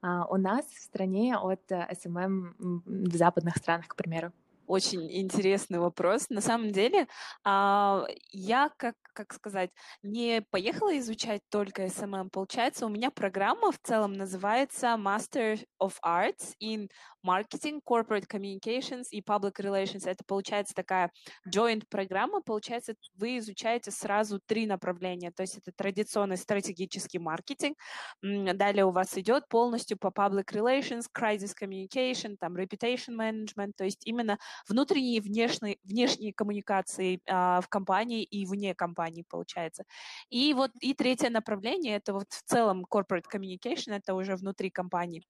а, 0.03 0.27
у 0.27 0.37
нас 0.37 0.67
в 0.67 0.81
стране 0.81 1.37
от 1.37 1.63
SMM 1.71 2.55
в 2.59 3.15
западных 3.15 3.57
странах, 3.57 3.89
к 3.89 3.97
примеру? 3.97 4.33
Очень 4.67 5.11
интересный 5.11 5.81
вопрос. 5.81 6.31
На 6.31 6.41
самом 6.41 6.71
деле, 6.71 7.09
а, 7.45 8.05
я, 8.31 8.71
как, 8.77 8.95
как 9.21 9.35
сказать, 9.35 9.71
не 10.03 10.43
поехала 10.51 10.99
изучать 10.99 11.43
только 11.51 11.85
SMM. 11.85 12.31
Получается, 12.31 12.87
у 12.87 12.89
меня 12.89 13.11
программа 13.11 13.71
в 13.71 13.79
целом 13.83 14.15
называется 14.15 14.97
Master 14.99 15.63
of 15.83 15.95
Arts 16.05 16.55
in 16.63 16.89
Marketing, 17.25 17.81
Corporate 17.87 18.27
Communications 18.27 19.09
и 19.11 19.21
Public 19.21 19.57
Relations. 19.59 20.09
Это 20.09 20.25
получается 20.27 20.75
такая 20.75 21.11
joint 21.47 21.85
программа. 21.89 22.41
Получается, 22.41 22.95
вы 23.15 23.39
изучаете 23.39 23.91
сразу 23.91 24.41
три 24.47 24.67
направления. 24.67 25.31
То 25.31 25.43
есть 25.43 25.59
это 25.59 25.73
традиционный 25.77 26.37
стратегический 26.37 27.19
маркетинг. 27.19 27.77
Далее 28.23 28.87
у 28.87 28.91
вас 28.91 29.17
идет 29.19 29.49
полностью 29.49 29.99
по 29.99 30.09
Public 30.09 30.47
Relations, 30.53 31.07
Crisis 31.15 31.53
Communication, 31.61 32.37
там 32.39 32.57
Reputation 32.57 33.17
Management. 33.17 33.73
То 33.77 33.85
есть 33.85 34.07
именно 34.07 34.39
внутренние 34.69 35.19
и 35.19 35.21
внешние, 35.21 35.79
внешние 35.85 36.33
коммуникации 36.33 37.21
а, 37.29 37.61
в 37.61 37.69
компании 37.69 38.23
и 38.23 38.47
вне 38.47 38.75
компании, 38.75 39.10
получается. 39.29 39.85
И 40.31 40.55
вот 40.55 40.71
и 40.81 40.95
третье 40.95 41.31
направление, 41.31 41.97
это 41.97 42.13
вот 42.13 42.33
в 42.33 42.43
целом 42.43 42.87
corporate 42.91 43.25
communication, 43.33 43.93
это 43.93 44.15
уже 44.15 44.37
внутри 44.37 44.71
компании. 44.71 45.23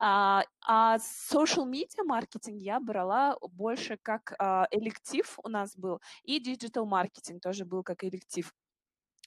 А, 0.00 0.44
а 0.66 0.98
social 0.98 1.66
media 1.70 2.04
маркетинг 2.04 2.60
я 2.62 2.80
брала 2.80 3.36
больше 3.52 3.98
как 4.02 4.34
а, 4.38 4.66
электив 4.70 5.38
у 5.42 5.48
нас 5.48 5.76
был, 5.76 6.00
и 6.24 6.40
digital 6.40 6.84
маркетинг 6.84 7.42
тоже 7.42 7.64
был 7.64 7.82
как 7.82 8.04
электив. 8.04 8.52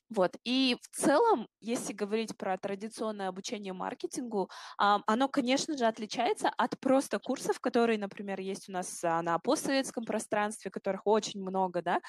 Вот. 0.09 0.35
И 0.43 0.77
в 0.81 0.95
целом, 0.95 1.47
если 1.61 1.93
говорить 1.93 2.35
про 2.35 2.57
традиционное 2.57 3.27
обучение 3.27 3.73
маркетингу, 3.73 4.49
оно, 4.77 5.27
конечно 5.27 5.77
же, 5.77 5.85
отличается 5.85 6.49
от 6.57 6.79
просто 6.79 7.19
курсов, 7.19 7.59
которые, 7.59 7.99
например, 7.99 8.39
есть 8.39 8.69
у 8.69 8.71
нас 8.71 9.03
а, 9.03 9.21
на 9.21 9.37
постсоветском 9.39 10.05
пространстве, 10.05 10.71
которых 10.71 11.05
очень 11.05 11.41
много, 11.41 11.81
да, 11.81 11.99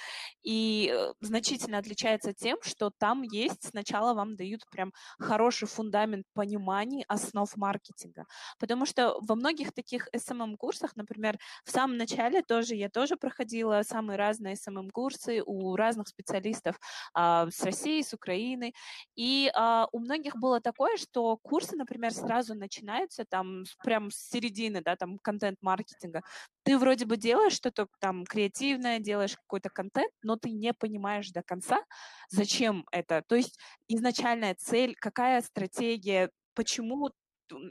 и 0.43 0.91
э, 0.93 1.13
значительно 1.21 1.79
отличается 1.79 2.33
тем, 2.33 2.59
что 2.63 2.91
там 2.91 3.23
есть, 3.23 3.69
сначала 3.69 4.15
вам 4.15 4.37
дают 4.37 4.63
прям 4.71 4.93
хороший 5.19 5.69
фундамент 5.69 6.25
понимания 6.33 7.05
основ 7.09 7.55
маркетинга, 7.57 8.25
потому 8.59 8.87
что 8.87 9.19
во 9.21 9.35
многих 9.35 9.73
таких 9.73 10.09
SMM-курсах, 10.15 10.97
например, 10.97 11.39
в 11.65 11.71
самом 11.71 11.97
начале 11.97 12.43
тоже 12.43 12.75
я 12.75 12.89
тоже 12.89 13.17
проходила 13.17 13.83
самые 13.83 14.17
разные 14.17 14.55
SMM-курсы 14.55 15.43
у 15.45 15.77
разных 15.77 16.09
специалистов 16.09 16.79
а, 17.15 17.49
с 17.51 17.63
России, 17.63 17.90
России, 17.91 18.03
с 18.03 18.15
Украины. 18.15 18.73
И 19.17 19.51
а, 19.55 19.87
у 19.93 19.99
многих 19.99 20.37
было 20.37 20.61
такое, 20.61 20.97
что 20.97 21.37
курсы, 21.37 21.77
например, 21.77 22.13
сразу 22.13 22.55
начинаются 22.55 23.25
там 23.25 23.65
прям 23.85 24.11
с 24.11 24.31
середины, 24.31 24.81
да, 24.83 24.97
там 24.97 25.19
контент-маркетинга. 25.19 26.23
Ты 26.63 26.79
вроде 26.79 27.07
бы 27.07 27.17
делаешь 27.17 27.53
что-то 27.53 27.87
там 28.01 28.25
креативное, 28.25 28.99
делаешь 28.99 29.37
какой-то 29.37 29.69
контент, 29.71 30.13
но 30.23 30.37
ты 30.37 30.51
не 30.51 30.73
понимаешь 30.73 31.31
до 31.31 31.43
конца, 31.43 31.83
зачем 32.31 32.87
это. 32.93 33.23
То 33.29 33.37
есть 33.37 33.59
изначальная 33.89 34.55
цель, 34.55 34.95
какая 34.99 35.43
стратегия, 35.43 36.31
почему 36.55 37.11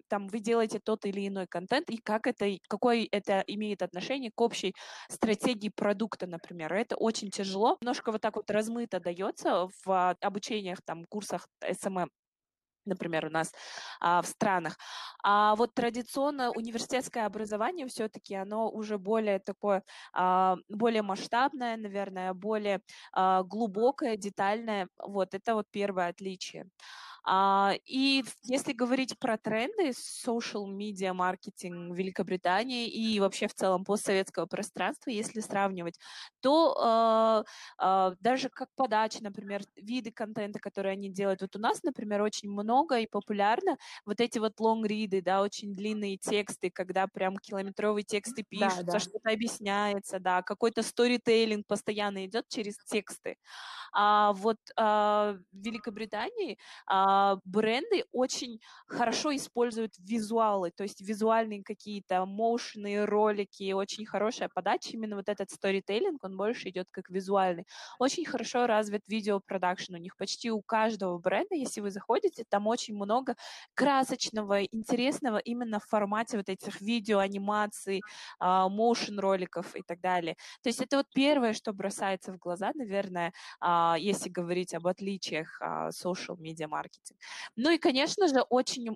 там 0.08 0.28
вы 0.28 0.40
делаете 0.40 0.80
тот 0.80 1.06
или 1.06 1.28
иной 1.28 1.48
контент, 1.48 1.90
и 1.90 1.98
как 1.98 2.28
это, 2.28 2.46
какой 2.68 3.06
это 3.06 3.44
имеет 3.48 3.82
отношение 3.82 4.32
к 4.34 4.42
общей 4.42 4.74
стратегии 5.10 5.70
продукта, 5.70 6.28
например. 6.28 6.74
Это 6.74 6.96
очень 6.96 7.30
тяжело. 7.30 7.78
Немножко 7.82 8.12
вот 8.12 8.22
так 8.22 8.36
вот 8.36 8.50
размыто 8.52 9.00
дается 9.00 9.70
в 9.86 10.18
обучениях, 10.22 10.82
там, 10.86 11.06
курсах 11.06 11.48
SMM 11.62 12.10
например, 12.86 13.26
у 13.26 13.30
нас 13.30 13.54
а, 14.00 14.22
в 14.22 14.28
странах. 14.28 14.78
А 15.24 15.56
вот 15.56 15.74
традиционно 15.74 16.52
университетское 16.52 17.26
образование 17.26 17.88
все-таки 17.88 18.36
оно 18.36 18.70
уже 18.70 18.98
более 18.98 19.40
такое, 19.40 19.84
а, 20.14 20.58
более 20.70 21.02
масштабное, 21.02 21.78
наверное, 21.78 22.34
более 22.34 22.82
а, 23.14 23.44
глубокое, 23.44 24.18
детальное. 24.18 24.88
Вот 24.98 25.34
это 25.34 25.54
вот 25.56 25.68
первое 25.72 26.08
отличие. 26.10 26.66
А, 27.24 27.74
и 27.86 28.24
если 28.44 28.74
говорить 28.74 29.18
про 29.20 29.38
тренды 29.38 29.90
social 29.90 30.66
media 30.68 31.14
маркетинг 31.14 31.96
Великобритании 31.96 32.88
и 32.88 33.20
вообще 33.20 33.48
в 33.48 33.54
целом 33.54 33.84
постсоветского 33.84 34.46
пространства, 34.46 35.10
если 35.10 35.40
сравнивать, 35.42 36.00
то 36.42 36.76
а, 36.80 37.44
а, 37.78 38.14
даже 38.20 38.50
как 38.50 38.70
подача, 38.76 39.24
например, 39.24 39.62
виды 39.76 40.12
контента, 40.12 40.60
которые 40.60 40.94
они 40.94 41.10
делают. 41.10 41.42
Вот 41.42 41.56
у 41.56 41.60
нас, 41.60 41.84
например, 41.84 42.22
очень 42.22 42.50
много 42.50 43.00
и 43.00 43.08
популярно 43.08 43.78
вот 44.06 44.22
эти 44.22 44.40
вот 44.40 44.60
long-риды, 44.60 45.22
да, 45.22 45.42
очень 45.42 45.76
длинные 45.76 46.18
тексты, 46.18 46.70
когда 46.70 47.08
прям 47.08 47.38
километровые 47.38 48.04
тексты 48.04 48.44
пишутся, 48.48 48.84
да, 48.84 48.94
да. 48.94 49.00
что-то 49.00 49.30
объясняется, 49.32 50.20
да, 50.20 50.42
какой-то 50.42 50.84
сторителлинг 50.84 51.68
постоянно 51.68 52.26
идет 52.26 52.48
через 52.50 52.78
тексты. 52.86 53.38
А 53.94 54.34
вот 54.34 54.58
а, 54.78 55.34
в 55.52 55.58
Великобритании 55.58 56.58
а, 56.86 57.09
бренды 57.46 58.04
очень 58.12 58.60
хорошо 58.88 59.36
используют 59.36 59.94
визуалы, 60.00 60.72
то 60.72 60.84
есть 60.84 61.02
визуальные 61.02 61.64
какие-то 61.64 62.26
моушенные 62.26 63.06
ролики, 63.06 63.72
очень 63.74 64.06
хорошая 64.06 64.50
подача, 64.54 64.92
именно 64.94 65.16
вот 65.16 65.30
этот 65.30 65.50
сторителлинг, 65.52 66.24
он 66.24 66.38
больше 66.38 66.70
идет 66.70 66.88
как 66.92 67.10
визуальный. 67.10 67.66
Очень 68.00 68.26
хорошо 68.26 68.68
развит 68.68 69.04
видеопродакшн 69.08 69.96
у 69.96 69.98
них, 69.98 70.16
почти 70.18 70.52
у 70.52 70.62
каждого 70.62 71.18
бренда, 71.18 71.56
если 71.56 71.82
вы 71.82 71.92
заходите, 71.92 72.44
там 72.50 72.68
очень 72.68 72.96
много 72.96 73.36
красочного, 73.74 74.64
интересного 74.64 75.38
именно 75.38 75.80
в 75.80 75.86
формате 75.86 76.38
вот 76.38 76.50
этих 76.50 76.82
видео, 76.82 77.20
анимаций, 77.20 78.02
моушен 78.40 79.20
роликов 79.20 79.76
и 79.76 79.82
так 79.82 80.00
далее. 80.02 80.36
То 80.62 80.70
есть 80.70 80.82
это 80.82 80.98
вот 80.98 81.08
первое, 81.14 81.54
что 81.54 81.74
бросается 81.74 82.34
в 82.34 82.38
глаза, 82.38 82.72
наверное, 82.76 83.34
а, 83.60 83.96
если 84.00 84.30
говорить 84.30 84.74
об 84.74 84.88
отличиях 84.88 85.62
а, 85.62 85.90
social 85.90 86.38
media 86.38 86.68
маркетинг. 87.00 87.20
Ну 87.56 87.70
и, 87.72 87.78
конечно 87.78 88.28
же, 88.28 88.42
очень 88.50 88.96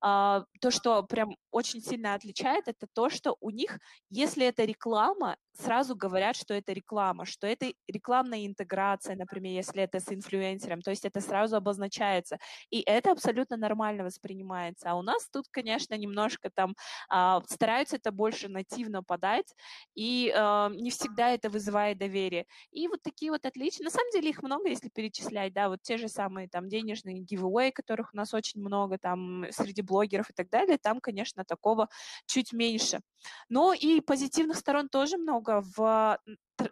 а, 0.00 0.44
то, 0.60 0.70
что 0.70 1.02
прям 1.02 1.36
очень 1.50 1.80
сильно 1.82 2.14
отличает, 2.14 2.68
это 2.68 2.86
то, 2.92 3.10
что 3.10 3.36
у 3.40 3.50
них, 3.50 3.78
если 4.10 4.46
это 4.46 4.64
реклама, 4.64 5.36
сразу 5.52 5.96
говорят, 5.96 6.36
что 6.36 6.54
это 6.54 6.72
реклама, 6.72 7.26
что 7.26 7.46
это 7.46 7.72
рекламная 7.88 8.46
интеграция, 8.46 9.16
например, 9.16 9.52
если 9.52 9.82
это 9.82 10.00
с 10.00 10.10
инфлюенсером, 10.12 10.80
то 10.82 10.90
есть 10.90 11.04
это 11.04 11.20
сразу 11.20 11.56
обозначается. 11.56 12.38
И 12.70 12.82
это 12.86 13.12
абсолютно 13.12 13.56
нормально 13.56 14.04
воспринимается. 14.04 14.90
А 14.90 14.94
у 14.94 15.02
нас 15.02 15.28
тут, 15.30 15.46
конечно, 15.50 15.94
немножко 15.96 16.50
там 16.54 16.74
а, 17.08 17.42
стараются 17.48 17.96
это 17.96 18.12
больше 18.12 18.48
нативно 18.48 19.02
подать, 19.02 19.54
и 19.94 20.32
а, 20.34 20.70
не 20.70 20.90
всегда 20.90 21.30
это 21.30 21.50
вызывает 21.50 21.98
доверие. 21.98 22.46
И 22.70 22.88
вот 22.88 23.02
такие 23.02 23.30
вот 23.30 23.44
отличия. 23.44 23.84
На 23.84 23.90
самом 23.90 24.10
деле 24.12 24.30
их 24.30 24.42
много, 24.42 24.68
если 24.68 24.88
перечислять, 24.88 25.52
да, 25.52 25.68
вот 25.68 25.82
те 25.82 25.96
же 25.96 26.08
самые 26.08 26.48
там 26.48 26.68
денежные 26.68 26.99
giveaway, 27.08 27.72
которых 27.72 28.12
у 28.14 28.16
нас 28.16 28.34
очень 28.34 28.60
много 28.60 28.98
там 28.98 29.44
среди 29.50 29.82
блогеров 29.82 30.30
и 30.30 30.32
так 30.32 30.50
далее, 30.50 30.78
там, 30.78 31.00
конечно, 31.00 31.44
такого 31.44 31.88
чуть 32.26 32.52
меньше. 32.52 33.00
Но 33.48 33.72
и 33.72 34.00
позитивных 34.00 34.56
сторон 34.58 34.88
тоже 34.88 35.16
много 35.18 35.62
в 35.76 36.18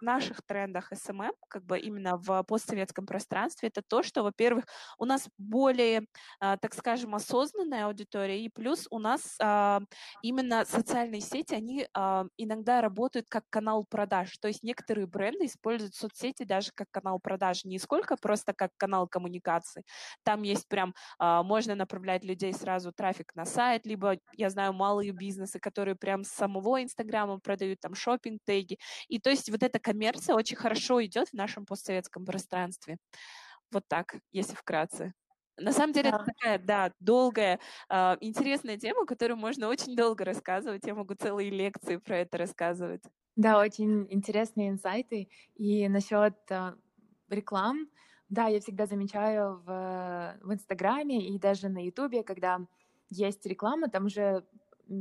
наших 0.00 0.42
трендах 0.42 0.92
SMM, 0.92 1.32
как 1.48 1.64
бы 1.64 1.78
именно 1.78 2.16
в 2.16 2.42
постсоветском 2.44 3.06
пространстве, 3.06 3.68
это 3.68 3.82
то, 3.82 4.02
что, 4.02 4.22
во-первых, 4.22 4.64
у 4.98 5.04
нас 5.04 5.28
более, 5.38 6.06
а, 6.40 6.56
так 6.56 6.74
скажем, 6.74 7.14
осознанная 7.14 7.86
аудитория, 7.86 8.44
и 8.44 8.48
плюс 8.48 8.86
у 8.90 8.98
нас 8.98 9.36
а, 9.40 9.80
именно 10.22 10.64
социальные 10.64 11.20
сети, 11.20 11.54
они 11.54 11.86
а, 11.94 12.26
иногда 12.36 12.80
работают 12.80 13.26
как 13.28 13.44
канал 13.50 13.84
продаж, 13.88 14.36
то 14.38 14.48
есть 14.48 14.62
некоторые 14.62 15.06
бренды 15.06 15.46
используют 15.46 15.94
соцсети 15.94 16.44
даже 16.44 16.70
как 16.74 16.88
канал 16.90 17.18
продаж, 17.20 17.64
не 17.64 17.78
сколько 17.78 18.16
просто 18.16 18.52
как 18.52 18.70
канал 18.76 19.08
коммуникации. 19.08 19.84
Там 20.22 20.42
есть 20.42 20.68
прям, 20.68 20.94
можно 21.18 21.74
направлять 21.74 22.24
людей 22.24 22.52
сразу 22.52 22.92
трафик 22.92 23.34
на 23.34 23.44
сайт, 23.44 23.86
либо, 23.86 24.18
я 24.32 24.50
знаю, 24.50 24.72
малые 24.72 25.12
бизнесы, 25.12 25.58
которые 25.58 25.96
прям 25.96 26.24
с 26.24 26.28
самого 26.28 26.82
Инстаграма 26.82 27.38
продают 27.40 27.80
там 27.80 27.94
шопинг-теги, 27.94 28.78
и 29.08 29.18
то 29.18 29.30
есть 29.30 29.50
вот 29.50 29.62
это 29.62 29.77
эта 29.78 29.92
коммерция 29.92 30.34
очень 30.34 30.56
хорошо 30.56 31.04
идет 31.04 31.28
в 31.28 31.34
нашем 31.34 31.64
постсоветском 31.64 32.24
пространстве. 32.24 32.98
Вот 33.70 33.84
так, 33.88 34.16
если 34.32 34.54
вкратце. 34.54 35.12
На 35.60 35.72
самом 35.72 35.92
деле, 35.92 36.10
да. 36.10 36.16
это 36.16 36.24
такая, 36.24 36.58
да, 36.58 36.92
долгая, 37.00 37.58
э, 37.90 38.16
интересная 38.20 38.76
тема, 38.76 39.06
которую 39.06 39.38
можно 39.38 39.68
очень 39.68 39.96
долго 39.96 40.24
рассказывать. 40.24 40.86
Я 40.86 40.94
могу 40.94 41.14
целые 41.14 41.50
лекции 41.50 41.96
про 41.96 42.18
это 42.18 42.38
рассказывать. 42.38 43.02
Да, 43.36 43.60
очень 43.60 44.06
интересные 44.10 44.68
инсайты. 44.68 45.28
И 45.56 45.88
насчет 45.88 46.36
э, 46.50 46.74
реклам, 47.28 47.88
да, 48.28 48.46
я 48.46 48.60
всегда 48.60 48.86
замечаю 48.86 49.60
в, 49.64 50.36
в 50.42 50.52
Инстаграме 50.52 51.28
и 51.28 51.38
даже 51.38 51.68
на 51.68 51.84
Ютубе, 51.84 52.22
когда 52.22 52.60
есть 53.10 53.44
реклама, 53.46 53.88
там 53.88 54.06
уже 54.06 54.44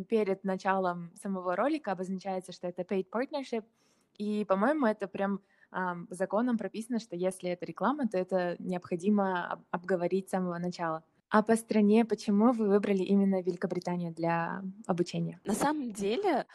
перед 0.09 0.43
началом 0.43 1.11
самого 1.15 1.55
ролика 1.55 1.91
обозначается, 1.91 2.51
что 2.51 2.67
это 2.67 2.81
paid 2.81 3.05
partnership, 3.11 3.63
и, 4.17 4.45
по-моему, 4.45 4.85
это 4.85 5.07
прям 5.07 5.41
законом 6.09 6.57
прописано, 6.57 6.99
что 6.99 7.15
если 7.15 7.49
это 7.49 7.65
реклама, 7.65 8.07
то 8.07 8.17
это 8.17 8.55
необходимо 8.59 9.61
обговорить 9.71 10.27
с 10.27 10.31
самого 10.31 10.57
начала. 10.59 11.03
А 11.29 11.43
по 11.43 11.57
стране, 11.57 12.05
почему 12.05 12.53
вы 12.53 12.69
выбрали 12.69 13.03
именно 13.03 13.41
Великобританию 13.41 14.13
для 14.13 14.63
обучения? 14.85 15.41
На 15.43 15.53
самом 15.53 15.91
деле, 15.91 16.45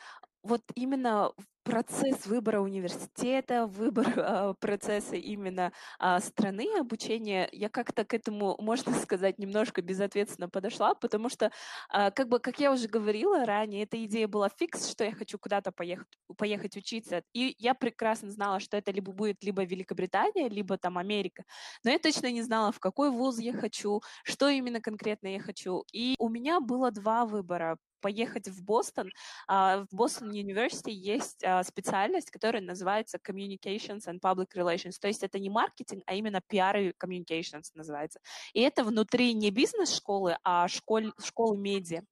вот 0.42 0.62
именно 0.74 1.33
процесс 1.64 2.26
выбора 2.26 2.61
университета, 2.61 3.66
выбор 3.66 4.12
э, 4.16 4.55
процесса 4.61 5.16
именно 5.16 5.72
э, 6.00 6.18
страны 6.20 6.66
обучения, 6.78 7.48
я 7.52 7.68
как-то 7.68 8.05
к 8.05 8.14
этому, 8.14 8.57
можно 8.61 8.92
сказать, 9.02 9.38
немножко 9.38 9.83
безответственно 9.83 10.48
подошла, 10.48 10.94
потому 10.94 11.28
что, 11.28 11.52
э, 11.92 12.11
как 12.11 12.28
бы, 12.28 12.40
как 12.40 12.59
я 12.59 12.72
уже 12.72 12.88
говорила 12.88 13.46
ранее, 13.46 13.85
эта 13.85 14.02
идея 14.05 14.26
была 14.28 14.48
фикс, 14.48 14.90
что 14.90 15.05
я 15.05 15.12
хочу 15.12 15.38
куда-то 15.38 15.72
поехать, 15.72 16.09
поехать 16.37 16.76
учиться, 16.76 17.22
и 17.33 17.55
я 17.59 17.74
прекрасно 17.74 18.31
знала, 18.31 18.61
что 18.61 18.76
это 18.76 18.90
либо 18.90 19.12
будет 19.12 19.44
либо 19.44 19.62
Великобритания, 19.64 20.48
либо 20.48 20.78
там 20.78 20.98
Америка, 20.98 21.44
но 21.85 21.90
я 21.90 21.98
точно 21.98 22.31
не 22.33 22.42
знала, 22.42 22.72
в 22.72 22.81
какой 22.81 23.11
вуз 23.11 23.38
я 23.38 23.52
хочу, 23.52 24.00
что 24.24 24.48
именно 24.48 24.81
конкретно 24.81 25.28
я 25.28 25.40
хочу, 25.40 25.85
и 25.92 26.16
у 26.18 26.28
меня 26.28 26.61
было 26.61 26.90
два 26.90 27.24
выбора 27.24 27.78
поехать 28.02 28.48
в 28.48 28.62
Бостон. 28.62 29.10
Uh, 29.48 29.86
в 29.90 29.94
Бостон 29.96 30.30
University 30.32 30.90
есть 30.90 31.42
uh, 31.42 31.62
специальность, 31.64 32.30
которая 32.30 32.62
называется 32.62 33.18
Communications 33.18 34.02
and 34.06 34.20
Public 34.20 34.48
Relations. 34.54 34.96
То 35.00 35.08
есть 35.08 35.22
это 35.22 35.38
не 35.38 35.48
маркетинг, 35.48 36.02
а 36.06 36.14
именно 36.14 36.40
PR 36.50 36.88
и 36.88 36.92
Communications 36.92 37.70
называется. 37.74 38.20
И 38.52 38.60
это 38.60 38.84
внутри 38.84 39.32
не 39.32 39.50
бизнес-школы, 39.50 40.36
а 40.44 40.68
школь, 40.68 41.12
школы 41.24 41.56
медиа. 41.56 42.02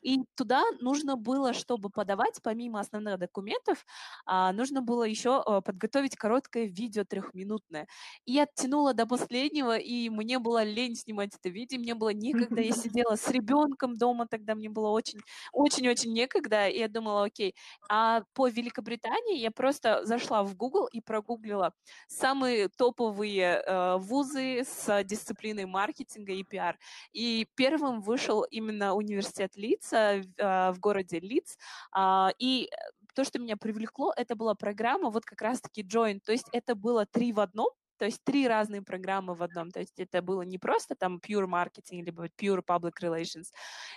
И 0.00 0.20
туда 0.36 0.62
нужно 0.80 1.16
было, 1.16 1.52
чтобы 1.52 1.90
подавать, 1.90 2.40
помимо 2.42 2.80
основных 2.80 3.18
документов, 3.18 3.84
uh, 4.28 4.52
нужно 4.52 4.80
было 4.80 5.02
еще 5.02 5.42
подготовить 5.62 6.16
короткое 6.16 6.66
видео 6.66 7.04
трехминутное. 7.04 7.88
И 8.24 8.38
оттянула 8.38 8.94
до 8.94 9.06
последнего, 9.06 9.76
и 9.76 10.08
мне 10.08 10.38
было 10.38 10.62
лень 10.62 10.94
снимать 10.94 11.34
это 11.34 11.48
видео, 11.48 11.78
мне 11.78 11.94
было 11.94 12.10
некогда, 12.10 12.60
я 12.60 12.72
сидела 13.04 13.16
с 13.16 13.28
ребенком 13.28 13.96
дома, 13.96 14.26
тогда 14.28 14.54
мне 14.54 14.68
было 14.68 14.90
очень 14.90 15.20
очень-очень 15.52 16.12
некогда, 16.12 16.68
и 16.68 16.78
я 16.78 16.88
думала, 16.88 17.24
окей. 17.24 17.54
А 17.88 18.22
по 18.34 18.48
Великобритании 18.48 19.38
я 19.38 19.50
просто 19.50 20.04
зашла 20.04 20.42
в 20.42 20.56
Google 20.56 20.86
и 20.86 21.00
прогуглила 21.00 21.72
самые 22.08 22.68
топовые 22.68 23.62
э, 23.64 23.96
вузы 23.98 24.64
с 24.64 25.04
дисциплиной 25.04 25.66
маркетинга 25.66 26.32
и 26.32 26.44
пиар. 26.44 26.78
И 27.12 27.46
первым 27.54 28.00
вышел 28.00 28.42
именно 28.42 28.94
университет 28.94 29.56
Лидса 29.56 30.22
э, 30.36 30.72
в 30.72 30.78
городе 30.80 31.20
Лидс. 31.20 31.56
Э, 31.96 32.28
и 32.38 32.68
то, 33.14 33.24
что 33.24 33.38
меня 33.38 33.56
привлекло, 33.56 34.12
это 34.16 34.36
была 34.36 34.54
программа 34.54 35.10
вот 35.10 35.24
как 35.24 35.42
раз-таки 35.42 35.82
Join, 35.82 36.20
то 36.24 36.32
есть 36.32 36.46
это 36.52 36.74
было 36.74 37.06
три 37.06 37.32
в 37.32 37.40
одном, 37.40 37.70
то 38.00 38.06
есть 38.06 38.24
три 38.24 38.48
разные 38.48 38.80
программы 38.80 39.34
в 39.34 39.42
одном. 39.42 39.70
То 39.70 39.80
есть 39.80 40.00
это 40.00 40.22
было 40.22 40.40
не 40.40 40.56
просто 40.56 40.94
там 40.94 41.18
pure 41.18 41.46
marketing, 41.46 42.02
либо 42.02 42.28
pure 42.28 42.62
public 42.66 42.94
relations. 43.02 43.52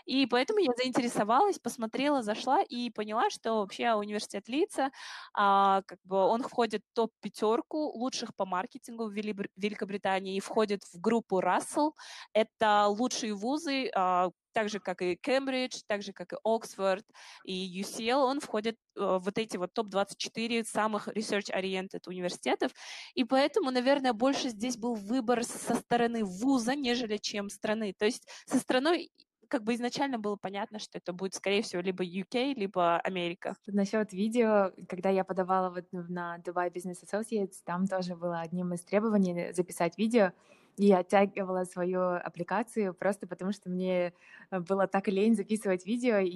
И 0.05 0.25
поэтому 0.25 0.59
я 0.59 0.73
заинтересовалась, 0.77 1.57
посмотрела, 1.57 2.21
зашла 2.21 2.61
и 2.61 2.89
поняла, 2.89 3.29
что 3.29 3.61
вообще 3.61 3.93
университет 3.93 4.49
Лица, 4.49 4.91
а, 5.33 5.83
как 5.87 5.99
бы 6.03 6.17
он 6.17 6.43
входит 6.43 6.81
в 6.91 6.93
топ-пятерку 6.93 7.77
лучших 7.97 8.35
по 8.35 8.45
маркетингу 8.45 9.05
в 9.05 9.13
Великобритании 9.13 10.35
и 10.35 10.41
входит 10.41 10.83
в 10.91 10.99
группу 10.99 11.39
Russell. 11.39 11.93
Это 12.33 12.87
лучшие 12.87 13.33
вузы, 13.33 13.89
а, 13.95 14.31
так 14.53 14.69
же, 14.69 14.79
как 14.79 15.01
и 15.01 15.15
Кембридж, 15.15 15.81
так 15.87 16.01
же, 16.01 16.13
как 16.13 16.33
и 16.33 16.37
Оксфорд 16.43 17.05
и 17.43 17.81
UCL, 17.81 18.23
он 18.23 18.39
входит 18.39 18.77
в 18.95 19.19
вот 19.19 19.37
эти 19.37 19.57
вот 19.57 19.73
топ-24 19.73 20.63
самых 20.65 21.07
research-oriented 21.07 22.07
университетов. 22.07 22.71
И 23.15 23.23
поэтому, 23.23 23.71
наверное, 23.71 24.13
больше 24.13 24.49
здесь 24.49 24.77
был 24.77 24.95
выбор 24.95 25.43
со 25.43 25.75
стороны 25.75 26.23
вуза, 26.23 26.75
нежели 26.75 27.17
чем 27.17 27.49
страны. 27.49 27.93
То 27.97 28.05
есть 28.05 28.27
со 28.45 28.59
страной 28.59 29.11
как 29.53 29.63
бы 29.63 29.75
изначально 29.75 30.17
было 30.17 30.35
понятно, 30.35 30.79
что 30.79 30.97
это 30.97 31.13
будет, 31.13 31.35
скорее 31.35 31.61
всего, 31.61 31.81
либо 31.81 32.03
UK, 32.03 32.55
либо 32.55 32.97
Америка. 32.97 33.55
Насчет 33.67 34.11
видео, 34.11 34.71
когда 34.89 35.09
я 35.09 35.23
подавала 35.23 35.69
вот 35.69 35.85
на 35.91 36.39
Dubai 36.39 36.71
Business 36.73 37.03
Associates, 37.03 37.57
там 37.63 37.85
тоже 37.85 38.15
было 38.15 38.39
одним 38.39 38.73
из 38.73 38.83
требований 38.83 39.53
записать 39.53 39.95
видео 39.97 40.31
и 40.77 40.85
я 40.87 40.99
оттягивала 40.99 41.65
свою 41.65 42.01
аппликацию 42.01 42.93
просто 42.93 43.27
потому, 43.27 43.51
что 43.51 43.69
мне 43.69 44.13
э, 44.51 44.59
было 44.59 44.87
так 44.87 45.07
лень 45.07 45.35
записывать 45.35 45.85
видео, 45.85 46.17
и 46.17 46.35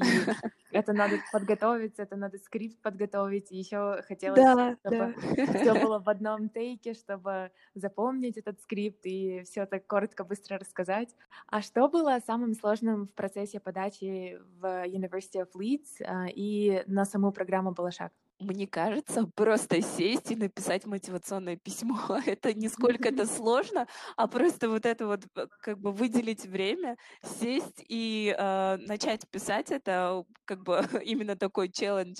это 0.71 0.93
надо 0.93 1.17
подготовиться, 1.31 2.03
это 2.03 2.15
надо 2.15 2.37
скрипт 2.37 2.81
подготовить, 2.81 3.51
и 3.51 3.57
еще 3.57 4.01
хотелось, 4.07 4.39
да, 4.39 4.75
чтобы 4.79 5.15
да. 5.35 5.53
все 5.53 5.73
было 5.81 5.99
в 5.99 6.09
одном 6.09 6.49
тейке, 6.49 6.93
чтобы 6.93 7.51
запомнить 7.73 8.37
этот 8.37 8.61
скрипт 8.61 9.05
и 9.05 9.43
все 9.43 9.65
так 9.65 9.87
коротко, 9.87 10.23
быстро 10.23 10.57
рассказать. 10.57 11.15
А 11.47 11.61
что 11.61 11.87
было 11.87 12.19
самым 12.25 12.53
сложным 12.53 13.07
в 13.07 13.13
процессе 13.13 13.59
подачи 13.59 14.39
в 14.59 14.85
University 14.87 15.41
of 15.43 15.49
Leeds 15.55 15.99
э, 15.99 16.31
и 16.35 16.83
на 16.87 17.05
саму 17.05 17.31
программу 17.31 17.71
«Балашак»? 17.71 18.11
Мне 18.39 18.67
кажется, 18.67 19.25
просто 19.35 19.81
сесть 19.81 20.29
и 20.29 20.35
написать 20.35 20.85
мотивационное 20.85 21.55
письмо. 21.55 21.97
Это 22.27 22.53
не 22.53 22.69
сколько 22.69 23.09
это 23.09 23.25
сложно, 23.25 23.87
а 24.15 24.27
просто 24.27 24.69
вот 24.69 24.85
это 24.85 25.07
вот 25.07 25.25
э, 25.35 25.47
как 25.61 25.79
бы 25.79 25.91
выделить 25.91 26.45
время, 26.45 26.97
сесть 27.23 27.83
и 27.89 28.35
э, 28.37 28.77
начать 28.77 29.27
писать 29.31 29.71
это 29.71 30.23
как 30.45 30.61
бы 30.63 30.79
именно 31.03 31.35
такой 31.35 31.69
челлендж. 31.69 32.17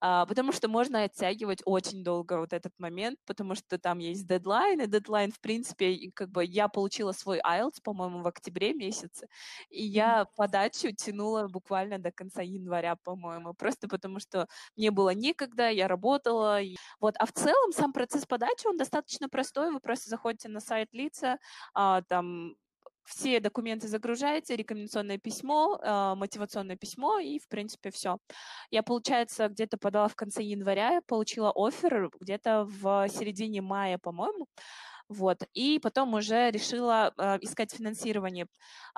А, 0.00 0.26
потому 0.26 0.52
что 0.52 0.68
можно 0.68 1.02
оттягивать 1.02 1.60
очень 1.64 2.04
долго 2.04 2.38
вот 2.38 2.52
этот 2.52 2.72
момент, 2.78 3.18
потому 3.26 3.56
что 3.56 3.78
там 3.78 3.98
есть 3.98 4.28
дедлайн, 4.28 4.80
и 4.80 4.86
дедлайн, 4.86 5.32
в 5.32 5.40
принципе, 5.40 6.12
как 6.14 6.30
бы 6.30 6.44
я 6.44 6.68
получила 6.68 7.10
свой 7.12 7.40
IELTS, 7.40 7.82
по-моему, 7.82 8.22
в 8.22 8.28
октябре 8.28 8.74
месяце, 8.74 9.26
и 9.70 9.84
я 9.84 10.26
подачу 10.36 10.92
тянула 10.92 11.48
буквально 11.48 11.98
до 11.98 12.12
конца 12.12 12.42
января, 12.42 12.94
по-моему, 12.94 13.54
просто 13.54 13.88
потому 13.88 14.20
что 14.20 14.46
мне 14.76 14.92
было 14.92 15.10
некогда 15.10 15.47
некогда, 15.48 15.70
я 15.70 15.88
работала. 15.88 16.60
Вот. 17.00 17.14
А 17.18 17.26
в 17.26 17.32
целом 17.32 17.72
сам 17.72 17.92
процесс 17.92 18.26
подачи, 18.26 18.66
он 18.66 18.76
достаточно 18.76 19.28
простой. 19.28 19.70
Вы 19.72 19.80
просто 19.80 20.10
заходите 20.10 20.48
на 20.48 20.60
сайт 20.60 20.88
лица, 20.92 21.38
а, 21.74 22.02
там 22.02 22.54
все 23.04 23.40
документы 23.40 23.88
загружаете, 23.88 24.54
рекомендационное 24.54 25.16
письмо, 25.16 25.80
э, 25.82 26.14
мотивационное 26.14 26.76
письмо, 26.76 27.18
и, 27.18 27.38
в 27.38 27.48
принципе, 27.48 27.90
все. 27.90 28.18
Я, 28.70 28.82
получается, 28.82 29.48
где-то 29.48 29.78
подала 29.78 30.08
в 30.08 30.14
конце 30.14 30.42
января, 30.42 31.00
получила 31.06 31.50
офер 31.56 32.10
где-то 32.20 32.66
в 32.68 33.08
середине 33.08 33.62
мая, 33.62 33.96
по-моему. 33.96 34.46
Вот. 35.08 35.42
И 35.54 35.78
потом 35.78 36.12
уже 36.14 36.50
решила 36.50 37.14
э, 37.16 37.38
искать 37.40 37.72
финансирование. 37.72 38.46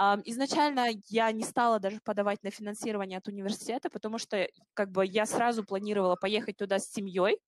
Э, 0.00 0.16
изначально 0.24 0.88
я 1.06 1.30
не 1.30 1.44
стала 1.44 1.78
даже 1.78 2.00
подавать 2.00 2.42
на 2.42 2.50
финансирование 2.50 3.18
от 3.18 3.28
университета, 3.28 3.90
потому 3.90 4.18
что 4.18 4.48
как 4.74 4.90
бы 4.90 5.06
я 5.06 5.24
сразу 5.24 5.62
планировала 5.64 6.16
поехать 6.16 6.56
туда 6.56 6.80
с 6.80 6.90
семьей. 6.90 7.38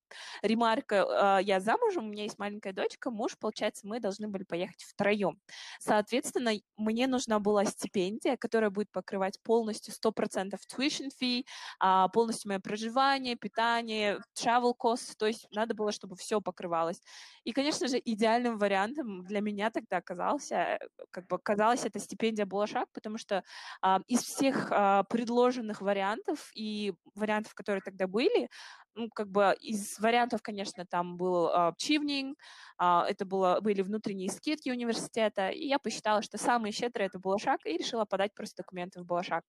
Ремарка, 0.41 1.39
э, 1.41 1.43
я 1.43 1.59
замужем, 1.59 2.05
у 2.05 2.09
меня 2.09 2.23
есть 2.23 2.39
маленькая 2.39 2.71
дочка, 2.71 3.11
муж, 3.11 3.37
получается, 3.37 3.85
мы 3.85 3.99
должны 3.99 4.29
были 4.29 4.43
поехать 4.43 4.81
втроем. 4.83 5.37
Соответственно, 5.79 6.53
мне 6.77 7.07
нужна 7.07 7.39
была 7.39 7.65
стипендия, 7.65 8.37
которая 8.37 8.69
будет 8.69 8.89
покрывать 8.91 9.41
полностью 9.43 9.93
100% 9.93 10.57
tuition 10.73 11.09
fee, 11.21 11.43
э, 11.83 12.07
полностью 12.13 12.49
мое 12.49 12.59
проживание, 12.59 13.35
питание, 13.35 14.21
travel 14.41 14.73
costs, 14.81 15.15
то 15.17 15.27
есть 15.27 15.47
надо 15.51 15.73
было, 15.73 15.91
чтобы 15.91 16.15
все 16.15 16.39
покрывалось. 16.39 17.01
И, 17.43 17.51
конечно 17.51 17.89
же, 17.89 17.99
идеальным 18.03 18.52
идеальным 18.53 18.57
вариантом 18.57 19.23
для 19.23 19.41
меня 19.41 19.69
тогда 19.69 19.97
оказался, 19.97 20.55
э, 20.55 20.79
как 21.11 21.27
бы 21.27 21.39
казалась 21.39 21.85
эта 21.85 21.99
стипендия 21.99 22.45
Булашак, 22.45 22.87
потому 22.93 23.17
что 23.17 23.43
а, 23.81 23.99
из 24.07 24.21
всех 24.21 24.71
а, 24.71 25.03
предложенных 25.03 25.81
вариантов 25.81 26.51
и 26.55 26.93
вариантов, 27.15 27.53
которые 27.53 27.81
тогда 27.81 28.07
были, 28.07 28.49
ну, 28.95 29.09
как 29.09 29.27
бы 29.27 29.55
из 29.61 29.99
вариантов, 29.99 30.41
конечно, 30.41 30.85
там 30.85 31.17
был 31.17 31.47
uh, 31.47 31.73
Чивнинг, 31.77 32.37
uh, 32.79 33.03
это 33.05 33.25
было, 33.25 33.59
были 33.59 33.81
внутренние 33.81 34.29
скидки 34.29 34.69
университета, 34.69 35.49
и 35.49 35.67
я 35.67 35.79
посчитала, 35.79 36.21
что 36.21 36.37
самый 36.37 36.71
щедрый 36.71 37.07
это 37.07 37.19
Балашак, 37.19 37.65
и 37.65 37.77
решила 37.77 38.05
подать 38.05 38.33
просто 38.35 38.57
документы 38.57 39.01
в 39.01 39.05
Балашак. 39.05 39.43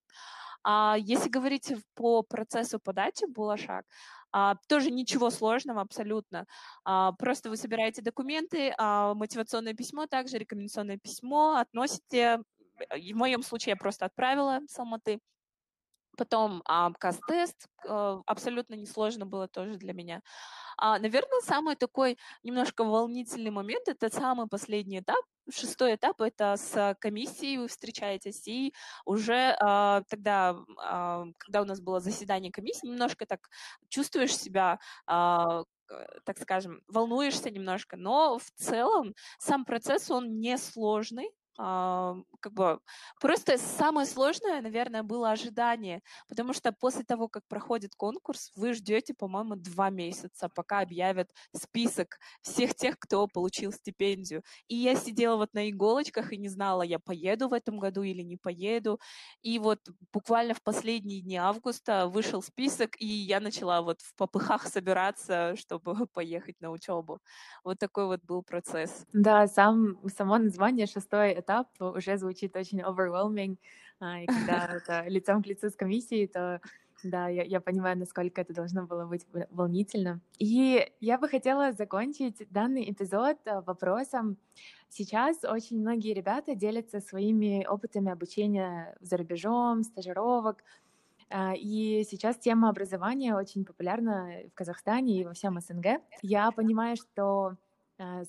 А 0.67 0.97
если 0.99 1.29
говорить 1.29 1.75
по 1.95 2.23
процессу 2.23 2.79
подачи 2.79 3.27
Булашак, 3.27 3.85
а, 4.37 4.57
тоже 4.69 4.91
ничего 4.91 5.31
сложного 5.31 5.81
абсолютно. 5.81 6.47
А, 6.85 7.13
просто 7.13 7.51
вы 7.51 7.57
собираете 7.57 8.03
документы, 8.03 8.75
а, 8.77 9.15
мотивационное 9.15 9.75
письмо, 9.75 10.07
также 10.07 10.39
рекомендационное 10.39 10.99
письмо, 10.99 11.55
относите. 11.59 12.41
В 12.91 13.15
моем 13.15 13.45
случае 13.45 13.73
я 13.73 13.77
просто 13.77 14.07
отправила 14.07 14.61
с 14.67 14.77
Алматы. 14.77 15.21
Потом 16.17 16.63
а, 16.67 16.93
каст-тест, 16.93 17.69
а, 17.87 18.21
абсолютно 18.27 18.75
несложно 18.75 19.27
было 19.27 19.49
тоже 19.49 19.77
для 19.77 19.93
меня. 19.93 20.23
А, 20.77 20.99
наверное, 20.99 21.41
самый 21.41 21.77
такой 21.77 22.19
немножко 22.43 22.85
волнительный 22.85 23.51
момент– 23.51 23.87
это 23.89 24.11
самый 24.11 24.49
последний 24.49 25.01
этап. 25.01 25.25
Шестой 25.51 25.95
этап– 25.97 26.21
это 26.23 26.57
с 26.57 26.97
комиссией 27.01 27.59
вы 27.59 27.69
встречаетесь, 27.69 28.49
и 28.49 28.73
уже 29.05 29.55
тогда, 30.09 30.57
когда 31.39 31.61
у 31.61 31.65
нас 31.65 31.81
было 31.83 32.01
заседание 32.01 32.51
комиссии, 32.51 32.87
немножко 32.87 33.27
так 33.27 33.51
чувствуешь 33.91 34.37
себя 34.37 34.79
так 36.25 36.39
скажем, 36.41 36.81
волнуешься 36.89 37.51
немножко, 37.51 37.97
но 37.99 38.39
в 38.39 38.51
целом 38.53 39.15
сам 39.39 39.67
процесс, 39.67 40.11
он 40.11 40.41
несложный, 40.41 41.31
как 41.57 42.53
бы 42.53 42.81
просто 43.21 43.59
самое 43.59 44.07
сложное, 44.07 44.61
наверное, 44.61 45.03
было 45.03 45.31
ожидание, 45.31 46.03
потому 46.29 46.53
что 46.53 46.73
после 46.73 47.05
того, 47.05 47.29
как 47.29 47.47
проходит 47.49 47.95
конкурс, 47.95 48.51
вы 48.57 48.75
ждете, 48.75 49.15
по-моему, 49.15 49.57
два 49.57 49.91
месяца, 49.91 50.49
пока 50.55 50.81
объявят 50.81 51.31
список 51.55 52.19
всех 52.43 52.75
тех, 52.75 52.99
кто 52.99 53.27
получил 53.29 53.73
стипендию. 53.73 54.43
И 54.69 54.77
я 54.77 54.97
сидела 54.97 55.37
вот 55.37 55.55
на 55.55 55.71
иголочках 55.71 56.33
и 56.33 56.37
не 56.39 56.49
знала, 56.49 56.83
я 56.83 56.99
поеду 56.99 57.49
в 57.49 57.53
этом 57.53 57.79
году 57.79 58.03
или 58.03 58.23
не 58.23 58.37
поеду. 58.37 59.01
И 59.43 59.59
вот 59.59 59.81
буквально 60.13 60.55
в 60.55 60.63
последние 60.63 61.21
дни 61.23 61.37
августа 61.37 62.09
вышел 62.09 62.43
список, 62.43 63.01
и 63.01 63.07
я 63.07 63.41
начала 63.41 63.83
вот 63.83 64.01
в 64.01 64.15
попыхах 64.17 64.67
собираться, 64.67 65.55
чтобы 65.57 66.07
поехать 66.13 66.61
на 66.61 66.71
учебу. 66.71 67.21
Вот 67.65 67.79
такой 67.79 68.07
вот 68.07 68.23
был 68.25 68.43
процесс. 68.43 69.07
Да, 69.13 69.47
сам, 69.47 69.97
само 70.09 70.39
название 70.39 70.87
шестой 70.87 71.31
этап 71.45 71.69
уже 71.81 72.17
звучит 72.17 72.57
очень 72.57 72.81
overwhelming, 72.81 73.57
а, 74.01 74.21
и 74.21 74.27
когда 74.27 74.67
это 74.77 75.05
лицом 75.09 75.43
к 75.43 75.47
лицу 75.47 75.71
с 75.71 75.77
комиссией, 75.77 76.27
то 76.27 76.61
да, 77.05 77.29
я, 77.29 77.43
я 77.43 77.61
понимаю, 77.61 77.99
насколько 77.99 78.41
это 78.41 78.55
должно 78.55 78.87
было 78.87 79.07
быть 79.07 79.27
волнительно. 79.51 80.21
И 80.39 80.91
я 81.01 81.19
бы 81.19 81.29
хотела 81.29 81.73
закончить 81.73 82.47
данный 82.51 82.91
эпизод 82.91 83.39
э, 83.45 83.61
вопросом. 83.61 84.39
Сейчас 84.89 85.45
очень 85.45 85.81
многие 85.81 86.15
ребята 86.15 86.55
делятся 86.55 87.01
своими 87.01 87.67
опытами 87.67 88.11
обучения 88.11 88.97
за 89.01 89.19
рубежом, 89.19 89.83
стажировок. 89.83 90.65
А, 91.29 91.55
и 91.55 92.05
сейчас 92.05 92.39
тема 92.39 92.71
образования 92.71 93.35
очень 93.35 93.65
популярна 93.65 94.31
в 94.51 94.55
Казахстане 94.55 95.21
и 95.21 95.25
во 95.25 95.35
всем 95.35 95.61
СНГ. 95.61 96.01
Я 96.23 96.51
понимаю, 96.53 96.97
что 96.97 97.57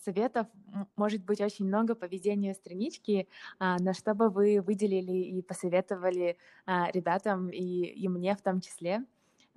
советов 0.03 0.47
может 0.95 1.24
быть 1.24 1.41
очень 1.41 1.66
много 1.66 1.95
по 1.95 2.05
ведению 2.05 2.53
странички, 2.53 3.28
а, 3.59 3.78
на 3.80 3.93
что 3.93 4.13
бы 4.13 4.30
вы 4.30 4.61
выделили 4.61 5.13
и 5.13 5.41
посоветовали 5.41 6.38
а, 6.66 6.91
ребятам 6.91 7.49
и, 7.49 7.86
и 7.86 8.07
мне 8.07 8.36
в 8.36 8.41
том 8.41 8.61
числе, 8.61 9.05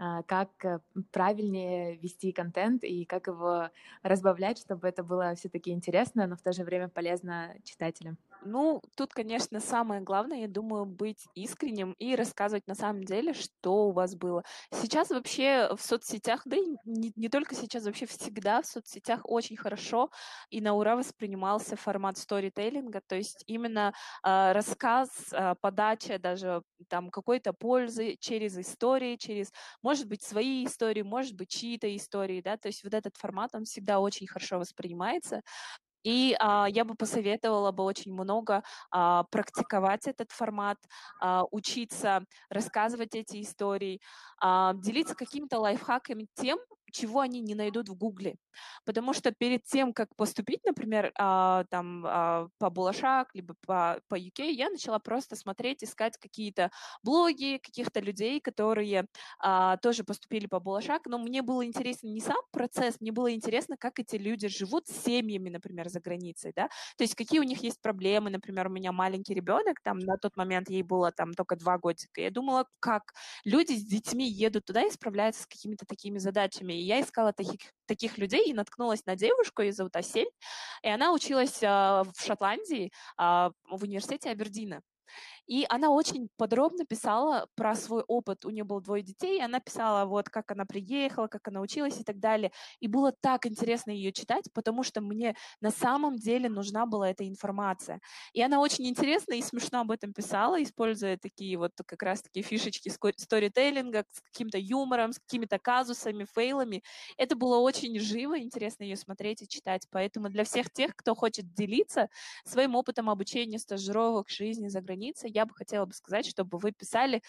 а, 0.00 0.22
как 0.22 0.64
э, 0.64 0.80
правильнее 1.10 1.96
вести 1.96 2.32
контент 2.32 2.84
и 2.84 3.04
как 3.04 3.26
его 3.26 3.70
разбавлять, 4.02 4.58
чтобы 4.58 4.86
это 4.88 5.02
было 5.02 5.34
все-таки 5.34 5.72
интересно, 5.72 6.26
но 6.28 6.36
в 6.36 6.42
то 6.42 6.52
же 6.52 6.62
время 6.64 6.88
полезно 6.88 7.56
читателям. 7.64 8.16
Ну, 8.50 8.80
тут, 8.96 9.12
конечно, 9.12 9.60
самое 9.60 10.00
главное, 10.00 10.38
я 10.40 10.48
думаю, 10.48 10.86
быть 10.86 11.28
искренним 11.34 11.92
и 11.98 12.16
рассказывать 12.16 12.66
на 12.66 12.74
самом 12.74 13.04
деле, 13.04 13.34
что 13.34 13.88
у 13.88 13.92
вас 13.92 14.14
было. 14.16 14.42
Сейчас 14.72 15.10
вообще 15.10 15.68
в 15.76 15.82
соцсетях, 15.82 16.42
да 16.46 16.56
и 16.56 16.64
не, 16.86 17.12
не 17.14 17.28
только 17.28 17.54
сейчас, 17.54 17.84
вообще 17.84 18.06
всегда 18.06 18.62
в 18.62 18.66
соцсетях 18.66 19.20
очень 19.24 19.58
хорошо 19.58 20.10
и 20.48 20.62
на 20.62 20.72
ура 20.74 20.96
воспринимался 20.96 21.76
формат 21.76 22.16
сторителлинга, 22.16 23.02
то 23.06 23.16
есть 23.16 23.44
именно 23.46 23.92
э, 24.24 24.52
рассказ, 24.52 25.10
э, 25.32 25.54
подача 25.60 26.18
даже 26.18 26.62
там 26.88 27.10
какой-то 27.10 27.52
пользы 27.52 28.16
через 28.18 28.56
истории, 28.56 29.16
через, 29.16 29.52
может 29.82 30.06
быть, 30.08 30.22
свои 30.22 30.64
истории, 30.64 31.02
может 31.02 31.34
быть, 31.34 31.50
чьи-то 31.50 31.94
истории, 31.94 32.40
да, 32.40 32.56
то 32.56 32.68
есть 32.68 32.82
вот 32.82 32.94
этот 32.94 33.16
формат, 33.18 33.54
он 33.54 33.64
всегда 33.64 34.00
очень 34.00 34.26
хорошо 34.26 34.58
воспринимается, 34.58 35.42
и 36.02 36.36
а, 36.40 36.66
я 36.68 36.84
бы 36.84 36.94
посоветовала 36.94 37.72
бы 37.72 37.84
очень 37.84 38.12
много 38.12 38.62
а, 38.90 39.24
практиковать 39.24 40.06
этот 40.06 40.32
формат, 40.32 40.78
а, 41.20 41.44
учиться 41.50 42.24
рассказывать 42.50 43.14
эти 43.14 43.42
истории, 43.42 44.00
а, 44.40 44.74
делиться 44.74 45.14
какими-то 45.14 45.58
лайфхаками 45.60 46.26
тем, 46.34 46.58
чего 46.92 47.20
они 47.20 47.40
не 47.40 47.54
найдут 47.54 47.88
в 47.88 47.94
Гугле. 47.94 48.36
Потому 48.84 49.12
что 49.12 49.32
перед 49.32 49.64
тем, 49.64 49.92
как 49.92 50.14
поступить, 50.16 50.64
например, 50.64 51.12
а, 51.18 51.64
там 51.70 52.04
а, 52.06 52.48
по 52.58 52.70
Булашак, 52.70 53.34
либо 53.34 53.54
по, 53.66 54.00
по 54.08 54.18
UK, 54.18 54.50
я 54.50 54.70
начала 54.70 54.98
просто 54.98 55.36
смотреть, 55.36 55.84
искать 55.84 56.16
какие-то 56.18 56.70
блоги 57.02 57.60
каких-то 57.62 58.00
людей, 58.00 58.40
которые 58.40 59.06
а, 59.38 59.76
тоже 59.78 60.04
поступили 60.04 60.46
по 60.46 60.60
Булашак, 60.60 61.06
но 61.06 61.18
мне 61.18 61.42
было 61.42 61.64
интересно 61.64 62.08
не 62.08 62.20
сам 62.20 62.40
процесс, 62.50 63.00
мне 63.00 63.12
было 63.12 63.32
интересно, 63.32 63.76
как 63.76 63.98
эти 63.98 64.16
люди 64.16 64.48
живут 64.48 64.86
с 64.88 65.04
семьями, 65.04 65.50
например, 65.50 65.88
за 65.88 66.00
границей, 66.00 66.52
да, 66.54 66.68
то 66.96 67.04
есть 67.04 67.14
какие 67.14 67.40
у 67.40 67.44
них 67.44 67.62
есть 67.62 67.80
проблемы, 67.80 68.30
например, 68.30 68.68
у 68.68 68.70
меня 68.70 68.92
маленький 68.92 69.34
ребенок, 69.34 69.80
там 69.82 69.98
на 69.98 70.16
тот 70.16 70.36
момент 70.36 70.70
ей 70.70 70.82
было 70.82 71.12
там 71.12 71.34
только 71.34 71.56
два 71.56 71.78
годика, 71.78 72.20
я 72.20 72.30
думала, 72.30 72.66
как 72.80 73.12
люди 73.44 73.72
с 73.72 73.84
детьми 73.84 74.28
едут 74.28 74.64
туда 74.66 74.82
и 74.82 74.90
справляются 74.90 75.42
с 75.42 75.46
какими-то 75.46 75.86
такими 75.86 76.18
задачами, 76.18 76.72
и 76.78 76.82
я 76.82 77.00
искала 77.00 77.32
таких, 77.32 77.60
таких 77.86 78.18
людей 78.18 78.50
и 78.50 78.54
наткнулась 78.54 79.04
на 79.06 79.16
девушку, 79.16 79.62
ее 79.62 79.72
зовут 79.72 79.96
Асель, 79.96 80.30
и 80.82 80.88
она 80.88 81.12
училась 81.12 81.62
э, 81.62 81.66
в 81.66 82.12
Шотландии, 82.18 82.92
э, 83.18 83.50
в 83.70 83.82
университете 83.82 84.30
Абердина. 84.30 84.82
И 85.48 85.64
она 85.70 85.90
очень 85.90 86.28
подробно 86.36 86.84
писала 86.84 87.48
про 87.56 87.74
свой 87.74 88.02
опыт. 88.06 88.44
У 88.44 88.50
нее 88.50 88.64
было 88.64 88.82
двое 88.82 89.02
детей, 89.02 89.38
и 89.38 89.42
она 89.42 89.60
писала 89.60 90.04
вот, 90.04 90.28
как 90.28 90.50
она 90.50 90.66
приехала, 90.66 91.26
как 91.26 91.48
она 91.48 91.60
училась 91.62 91.98
и 91.98 92.04
так 92.04 92.20
далее. 92.20 92.52
И 92.80 92.86
было 92.86 93.12
так 93.12 93.46
интересно 93.46 93.90
ее 93.90 94.12
читать, 94.12 94.44
потому 94.52 94.82
что 94.82 95.00
мне 95.00 95.34
на 95.60 95.70
самом 95.70 96.16
деле 96.16 96.50
нужна 96.50 96.84
была 96.84 97.08
эта 97.10 97.26
информация. 97.26 98.00
И 98.34 98.42
она 98.42 98.60
очень 98.60 98.86
интересно 98.86 99.32
и 99.34 99.42
смешно 99.42 99.80
об 99.80 99.90
этом 99.90 100.12
писала, 100.12 100.62
используя 100.62 101.16
такие 101.16 101.56
вот 101.56 101.72
как 101.86 102.02
раз-таки 102.02 102.42
фишечки 102.42 102.90
сторителлинга 102.90 104.04
с 104.12 104.20
каким-то 104.20 104.58
юмором, 104.58 105.12
с 105.14 105.18
какими-то 105.18 105.58
казусами, 105.58 106.26
фейлами. 106.30 106.82
Это 107.16 107.36
было 107.36 107.56
очень 107.58 107.98
живо, 107.98 108.38
интересно 108.38 108.82
ее 108.84 108.96
смотреть 108.96 109.42
и 109.42 109.48
читать. 109.48 109.86
Поэтому 109.90 110.28
для 110.28 110.44
всех 110.44 110.70
тех, 110.70 110.94
кто 110.94 111.14
хочет 111.14 111.54
делиться 111.54 112.10
своим 112.44 112.74
опытом 112.74 113.08
обучения, 113.08 113.58
стажировок, 113.58 114.28
жизни 114.28 114.68
за 114.68 114.82
границей, 114.82 115.30
я 115.38 115.46
бы 115.46 115.54
хотела 115.54 115.86
бы 115.86 115.92
сказать, 115.92 116.26
чтобы 116.26 116.58
вы 116.58 116.72
писали 116.72 117.22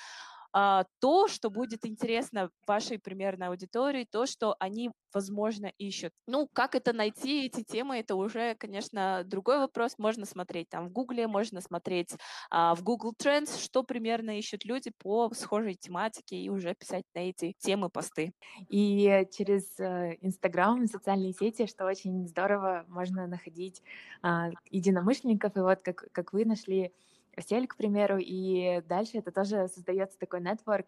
а, 0.52 0.86
то, 1.00 1.28
что 1.28 1.52
будет 1.52 1.86
интересно 1.86 2.50
вашей 2.66 2.98
примерной 2.98 3.48
аудитории, 3.48 4.08
то, 4.10 4.26
что 4.26 4.56
они, 4.60 4.90
возможно, 5.14 5.68
ищут. 5.78 6.12
Ну, 6.28 6.50
как 6.54 6.74
это 6.74 6.92
найти, 6.92 7.46
эти 7.46 7.64
темы, 7.64 8.00
это 8.00 8.16
уже, 8.16 8.56
конечно, 8.56 9.24
другой 9.26 9.60
вопрос. 9.60 10.00
Можно 10.00 10.26
смотреть 10.26 10.70
там 10.70 10.88
в 10.88 10.92
Гугле, 10.92 11.28
можно 11.28 11.62
смотреть 11.62 12.16
а, 12.50 12.74
в 12.74 12.82
Google 12.82 13.14
Trends, 13.14 13.62
что 13.62 13.84
примерно 13.84 14.40
ищут 14.40 14.66
люди 14.66 14.92
по 14.98 15.32
схожей 15.36 15.76
тематике 15.76 16.38
и 16.38 16.50
уже 16.50 16.74
писать 16.74 17.06
на 17.14 17.30
эти 17.30 17.54
темы 17.60 17.90
посты. 17.90 18.34
И 18.70 19.28
через 19.32 19.80
э, 19.80 20.18
Инстаграм, 20.22 20.88
социальные 20.88 21.34
сети, 21.34 21.68
что 21.68 21.86
очень 21.86 22.28
здорово, 22.28 22.86
можно 22.88 23.28
находить 23.28 23.84
а, 24.24 24.50
единомышленников, 24.72 25.56
и 25.56 25.60
вот 25.60 25.82
как, 25.84 26.08
как 26.12 26.34
вы 26.34 26.46
нашли 26.46 26.92
постель, 27.36 27.68
к 27.68 27.76
примеру, 27.76 28.18
и 28.20 28.82
дальше 28.88 29.18
это 29.18 29.32
тоже 29.32 29.68
создается 29.68 30.18
такой 30.20 30.42
network, 30.42 30.86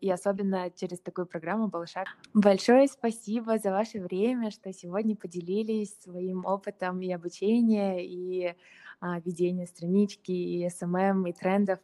и 0.00 0.10
особенно 0.10 0.70
через 0.70 1.00
такую 1.00 1.26
программу 1.26 1.68
«Болашак». 1.68 2.08
Большое 2.34 2.88
спасибо 2.88 3.58
за 3.58 3.70
ваше 3.70 4.00
время, 4.00 4.50
что 4.50 4.72
сегодня 4.72 5.14
поделились 5.14 5.96
своим 6.00 6.44
опытом 6.44 7.00
и 7.00 7.12
обучения, 7.12 8.04
и 8.04 8.56
а, 9.00 9.20
ведения 9.20 9.66
странички, 9.66 10.32
и 10.32 10.68
SMM, 10.68 11.26
и 11.26 11.32
трендов. 11.32 11.78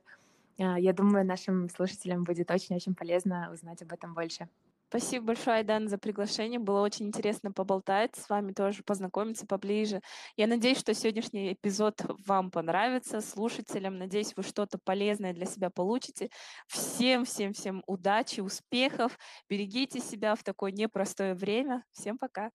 А, 0.59 0.79
я 0.79 0.93
думаю, 0.93 1.25
нашим 1.25 1.69
слушателям 1.69 2.25
будет 2.25 2.51
очень-очень 2.51 2.95
полезно 2.95 3.51
узнать 3.53 3.83
об 3.83 3.93
этом 3.93 4.15
больше. 4.15 4.49
Спасибо 4.97 5.27
большое, 5.27 5.57
Айдан, 5.57 5.89
за 5.89 5.99
приглашение. 5.99 6.61
Было 6.61 6.81
очень 6.81 7.09
интересно 7.09 7.51
поболтать 7.51 8.15
с 8.15 8.29
вами 8.29 8.53
тоже, 8.53 8.85
познакомиться 8.85 9.45
поближе. 9.45 10.01
Я 10.37 10.47
надеюсь, 10.47 10.79
что 10.79 10.95
сегодняшний 10.95 11.55
эпизод 11.55 12.01
вам 12.25 12.53
понравится, 12.53 13.21
слушателям. 13.21 13.99
Надеюсь, 13.99 14.35
вы 14.37 14.45
что-то 14.45 14.79
полезное 14.79 15.33
для 15.33 15.47
себя 15.47 15.69
получите. 15.69 16.31
Всем, 16.69 17.25
всем, 17.25 17.55
всем 17.55 17.83
удачи, 17.89 18.39
успехов. 18.39 19.19
Берегите 19.51 19.99
себя 19.99 20.37
в 20.37 20.45
такое 20.45 20.71
непростое 20.71 21.35
время. 21.35 21.83
Всем 21.91 22.17
пока. 22.17 22.51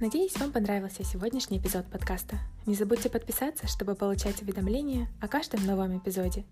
Надеюсь, 0.00 0.34
вам 0.38 0.50
понравился 0.50 1.04
сегодняшний 1.04 1.58
эпизод 1.58 1.84
подкаста. 1.90 2.38
Не 2.64 2.74
забудьте 2.74 3.10
подписаться, 3.10 3.66
чтобы 3.66 3.94
получать 3.94 4.40
уведомления 4.40 5.08
о 5.20 5.28
каждом 5.28 5.66
новом 5.66 5.98
эпизоде. 5.98 6.46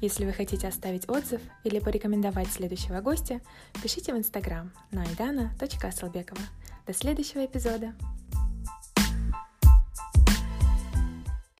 Если 0.00 0.24
вы 0.24 0.32
хотите 0.32 0.66
оставить 0.66 1.06
отзыв 1.06 1.42
или 1.62 1.78
порекомендовать 1.78 2.50
следующего 2.50 3.02
гостя, 3.02 3.42
пишите 3.82 4.14
в 4.14 4.16
Инстаграм 4.16 4.72
на 4.92 5.04
aidana.asalbekova. 5.04 6.40
До 6.86 6.94
следующего 6.94 7.44
эпизода! 7.44 7.94